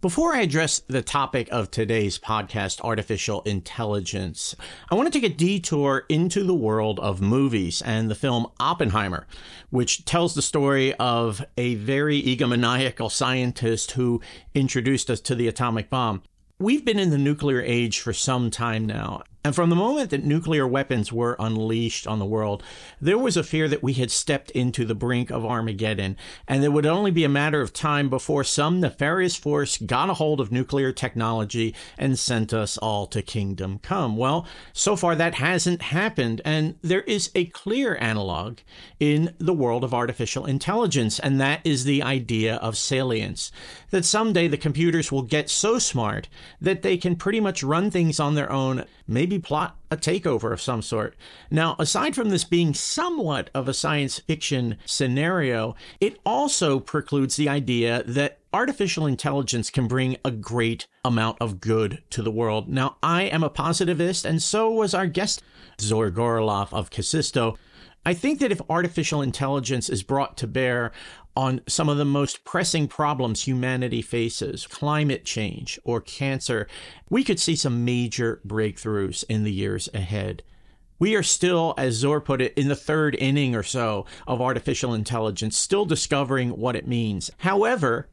Before 0.01 0.35
I 0.35 0.41
address 0.41 0.79
the 0.87 1.03
topic 1.03 1.47
of 1.53 1.71
today's 1.71 2.19
podcast, 2.19 2.81
artificial 2.81 3.43
intelligence, 3.43 4.57
I 4.91 4.95
want 4.95 5.13
to 5.13 5.21
take 5.21 5.31
a 5.31 5.35
detour 5.35 6.07
into 6.09 6.43
the 6.43 6.55
world 6.55 6.99
of 7.01 7.21
movies 7.21 7.83
and 7.83 8.11
the 8.11 8.15
film 8.15 8.47
Oppenheimer, 8.59 9.27
which 9.69 10.07
tells 10.07 10.35
the 10.35 10.41
story 10.41 10.95
of 10.95 11.45
a 11.59 11.75
very 11.75 12.23
egomaniacal 12.23 13.11
scientist 13.11 13.91
who 13.91 14.23
introduced 14.55 15.11
us 15.11 15.21
to 15.21 15.35
the 15.35 15.49
atomic 15.49 15.91
bomb. 15.91 16.23
We've 16.59 16.85
been 16.85 16.99
in 16.99 17.11
the 17.11 17.19
nuclear 17.19 17.61
age 17.61 18.01
for 18.01 18.15
some 18.15 18.51
time 18.51 18.87
now, 18.87 19.25
and 19.43 19.55
from 19.55 19.71
the 19.71 19.77
moment 19.77 20.11
that 20.11 20.23
nuclear 20.23 20.67
weapons 20.67 21.11
were 21.11 21.35
unleashed 21.39 22.07
on 22.07 22.19
the 22.19 22.27
world, 22.27 22.63
there 23.01 23.17
was 23.17 23.39
a 23.39 23.43
fear 23.43 23.69
that 23.69 23.83
we 23.83 23.95
had 23.95 24.11
stepped 24.11 24.51
into 24.51 24.85
the 24.85 24.95
brink 24.95 25.31
of 25.31 25.47
Armageddon, 25.47 26.19
and 26.47 26.63
it 26.63 26.69
would 26.69 26.85
only 26.85 27.11
be 27.11 27.25
a 27.25 27.29
matter 27.29 27.63
of 27.63 27.73
time 27.73 28.11
before 28.11 28.45
some 28.45 28.81
nefarious 28.81 29.37
force 29.37 29.79
got 29.79 30.11
a 30.11 30.15
hold 30.15 30.41
of 30.41 30.53
nuclear 30.53 30.93
technology 30.93 31.75
and 31.97 32.19
sent 32.19 32.53
us 32.53 32.77
all 32.79 33.07
to 33.07 33.23
kingdom 33.23 33.79
come. 33.79 34.19
Well, 34.19 34.47
so 34.75 34.95
far 34.95 35.15
that 35.15 35.37
hasn't 35.37 35.81
happened, 35.81 36.43
and 36.45 36.75
there 36.83 37.03
is 37.03 37.31
a 37.35 37.47
clear 37.47 37.97
analog 37.97 38.59
in 38.99 39.35
the 39.39 39.55
world 39.55 39.85
of 39.85 39.95
artificial 39.95 40.45
intelligence, 40.45 41.19
and 41.19 41.41
that 41.41 41.61
is 41.65 41.85
the 41.85 42.03
idea 42.03 42.57
of 42.57 42.77
sentience. 42.77 43.51
That 43.89 44.05
someday 44.05 44.49
the 44.49 44.59
computers 44.59 45.11
will 45.11 45.23
get 45.23 45.49
so 45.49 45.79
smart 45.79 46.29
that 46.61 46.83
they 46.83 46.99
can 46.99 47.17
pretty 47.17 47.41
much 47.41 47.63
run 47.63 47.91
things 47.91 48.21
on 48.21 48.35
their 48.35 48.53
own 48.53 48.85
maybe 49.11 49.30
plot 49.39 49.77
a 49.91 49.97
takeover 49.97 50.53
of 50.53 50.61
some 50.61 50.83
sort. 50.83 51.15
Now, 51.51 51.77
aside 51.79 52.15
from 52.15 52.31
this 52.31 52.45
being 52.45 52.75
somewhat 52.75 53.51
of 53.55 53.69
a 53.69 53.75
science 53.75 54.19
fiction 54.19 54.77
scenario, 54.85 55.75
it 56.01 56.19
also 56.25 56.81
precludes 56.81 57.37
the 57.37 57.49
idea 57.49 58.03
that 58.05 58.39
artificial 58.53 59.07
intelligence 59.07 59.71
can 59.71 59.87
bring 59.87 60.17
a 60.25 60.31
great 60.31 60.87
amount 61.05 61.39
of 61.41 61.61
good 61.61 62.03
to 62.11 62.23
the 62.23 62.31
world. 62.31 62.69
Now, 62.69 62.97
I 63.03 63.25
am 63.25 63.43
a 63.43 63.51
positivist, 63.51 64.25
and 64.25 64.43
so 64.43 64.71
was 64.71 64.95
our 64.95 65.07
guest, 65.07 65.43
Zor 65.81 66.11
Gorelov 66.11 66.73
of 66.73 66.91
Kasisto. 66.91 67.57
I 68.05 68.15
think 68.15 68.41
that 68.41 68.53
if 68.53 68.63
artificial 68.71 69.21
intelligence 69.21 69.91
is 69.91 70.03
brought 70.03 70.37
to 70.39 70.47
bear 70.47 70.91
on 71.41 71.63
some 71.67 71.89
of 71.89 71.97
the 71.97 72.05
most 72.05 72.45
pressing 72.45 72.87
problems 72.87 73.45
humanity 73.45 74.03
faces, 74.03 74.67
climate 74.67 75.25
change 75.25 75.81
or 75.85 75.99
cancer, 75.99 76.69
we 77.09 77.25
could 77.25 77.41
see 77.41 77.57
some 77.57 77.83
major 77.83 78.43
breakthroughs 78.47 79.25
in 79.27 79.43
the 79.43 79.51
years 79.51 79.89
ahead. 79.95 80.43
We 80.99 81.15
are 81.15 81.23
still, 81.23 81.73
as 81.79 81.95
Zor 81.95 82.21
put 82.21 82.43
it, 82.43 82.53
in 82.59 82.69
the 82.69 82.77
third 82.77 83.15
inning 83.15 83.55
or 83.55 83.63
so 83.63 84.05
of 84.27 84.43
artificial 84.43 84.93
intelligence, 84.93 85.57
still 85.57 85.87
discovering 85.87 86.51
what 86.51 86.77
it 86.77 86.87
means. 86.87 87.31
However, 87.39 88.11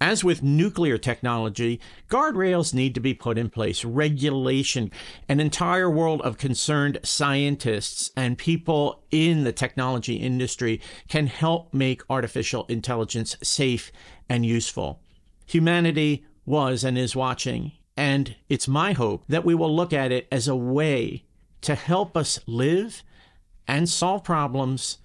as 0.00 0.24
with 0.24 0.42
nuclear 0.42 0.96
technology, 0.96 1.78
guardrails 2.08 2.72
need 2.72 2.94
to 2.94 3.00
be 3.00 3.12
put 3.12 3.36
in 3.36 3.50
place, 3.50 3.84
regulation. 3.84 4.90
An 5.28 5.40
entire 5.40 5.90
world 5.90 6.22
of 6.22 6.38
concerned 6.38 6.98
scientists 7.02 8.10
and 8.16 8.38
people 8.38 9.02
in 9.10 9.44
the 9.44 9.52
technology 9.52 10.16
industry 10.16 10.80
can 11.08 11.26
help 11.26 11.74
make 11.74 12.02
artificial 12.08 12.64
intelligence 12.68 13.36
safe 13.42 13.92
and 14.28 14.46
useful. 14.46 15.00
Humanity 15.46 16.24
was 16.46 16.82
and 16.82 16.96
is 16.96 17.14
watching, 17.14 17.72
and 17.96 18.36
it's 18.48 18.66
my 18.66 18.92
hope 18.92 19.24
that 19.28 19.44
we 19.44 19.54
will 19.54 19.74
look 19.74 19.92
at 19.92 20.12
it 20.12 20.26
as 20.32 20.48
a 20.48 20.56
way 20.56 21.24
to 21.60 21.74
help 21.74 22.16
us 22.16 22.40
live 22.46 23.02
and 23.68 23.88
solve 23.88 24.24
problems 24.24 24.98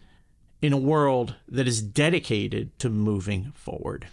in 0.62 0.72
a 0.72 0.78
world 0.78 1.36
that 1.50 1.68
is 1.68 1.82
dedicated 1.82 2.78
to 2.80 2.90
moving 2.90 3.52
forward. 3.54 4.08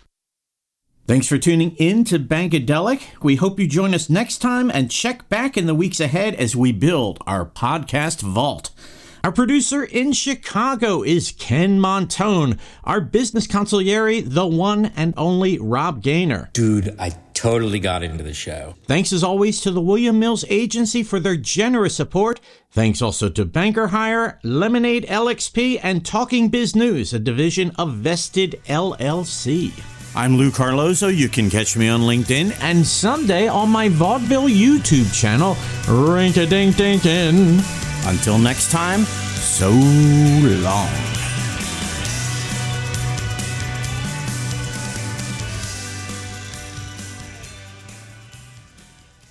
Thanks 1.05 1.27
for 1.27 1.37
tuning 1.37 1.75
in 1.77 2.05
to 2.05 2.19
Bankadelic. 2.21 3.03
We 3.23 3.35
hope 3.35 3.59
you 3.59 3.67
join 3.67 3.93
us 3.93 4.09
next 4.09 4.39
time 4.39 4.71
and 4.71 4.89
check 4.89 5.29
back 5.29 5.57
in 5.57 5.67
the 5.67 5.75
weeks 5.75 5.99
ahead 5.99 6.37
as 6.37 6.55
we 6.55 6.71
build 6.71 7.19
our 7.27 7.45
podcast 7.45 8.21
vault. 8.23 8.71
Our 9.25 9.33
producer 9.33 9.83
in 9.83 10.13
Chicago 10.13 11.03
is 11.03 11.33
Ken 11.33 11.81
Montone. 11.81 12.57
Our 12.85 13.01
business 13.01 13.49
consigliere, 13.49 14.23
the 14.25 14.47
one 14.47 14.87
and 14.97 15.13
only 15.17 15.59
Rob 15.59 16.05
Gaynor. 16.05 16.51
Dude, 16.53 16.95
I 17.01 17.11
totally 17.35 17.81
got 17.81 18.05
into 18.05 18.23
the 18.23 18.33
show. 18.33 18.77
Thanks 18.87 19.13
as 19.13 19.25
always 19.25 19.61
to 19.63 19.73
the 19.73 19.81
William 19.81 20.21
Mills 20.21 20.45
Agency 20.49 21.03
for 21.03 21.19
their 21.19 21.37
generous 21.37 21.97
support. 21.97 22.41
Thanks 22.71 23.03
also 23.03 23.29
to 23.29 23.45
Banker 23.45 23.89
Hire, 23.89 24.39
Lemonade 24.45 25.07
LXP, 25.07 25.81
and 25.83 26.07
Talking 26.07 26.49
Biz 26.49 26.77
News, 26.77 27.13
a 27.13 27.19
division 27.19 27.73
of 27.77 27.95
Vested 27.95 28.61
LLC. 28.67 29.73
I'm 30.15 30.37
Lou 30.37 30.51
Carlozo. 30.51 31.09
You 31.09 31.31
can 31.31 31.49
catch 31.49 31.75
me 31.75 31.89
on 31.89 32.03
LinkedIn 32.03 32.55
and 32.61 32.87
someday 32.87 33.49
on 33.49 33.71
my 33.71 33.89
vaudeville 33.89 34.49
YouTube 34.49 35.11
channel, 35.15 35.57
Ring 35.89 36.37
a 36.39 36.45
Ding 36.45 36.73
Ding 36.73 36.99
Ding. 36.99 37.61
Until 38.05 38.39
next 38.39 38.71
time, 38.71 39.05
so 39.05 39.71
long. 39.71 40.89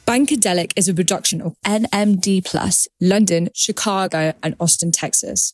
Bankadelic 0.07 0.73
is 0.75 0.89
a 0.89 0.95
production 0.95 1.41
of 1.41 1.55
NMD 1.63 2.43
Plus, 2.43 2.87
London, 2.99 3.49
Chicago, 3.53 4.33
and 4.41 4.55
Austin, 4.59 4.91
Texas. 4.91 5.53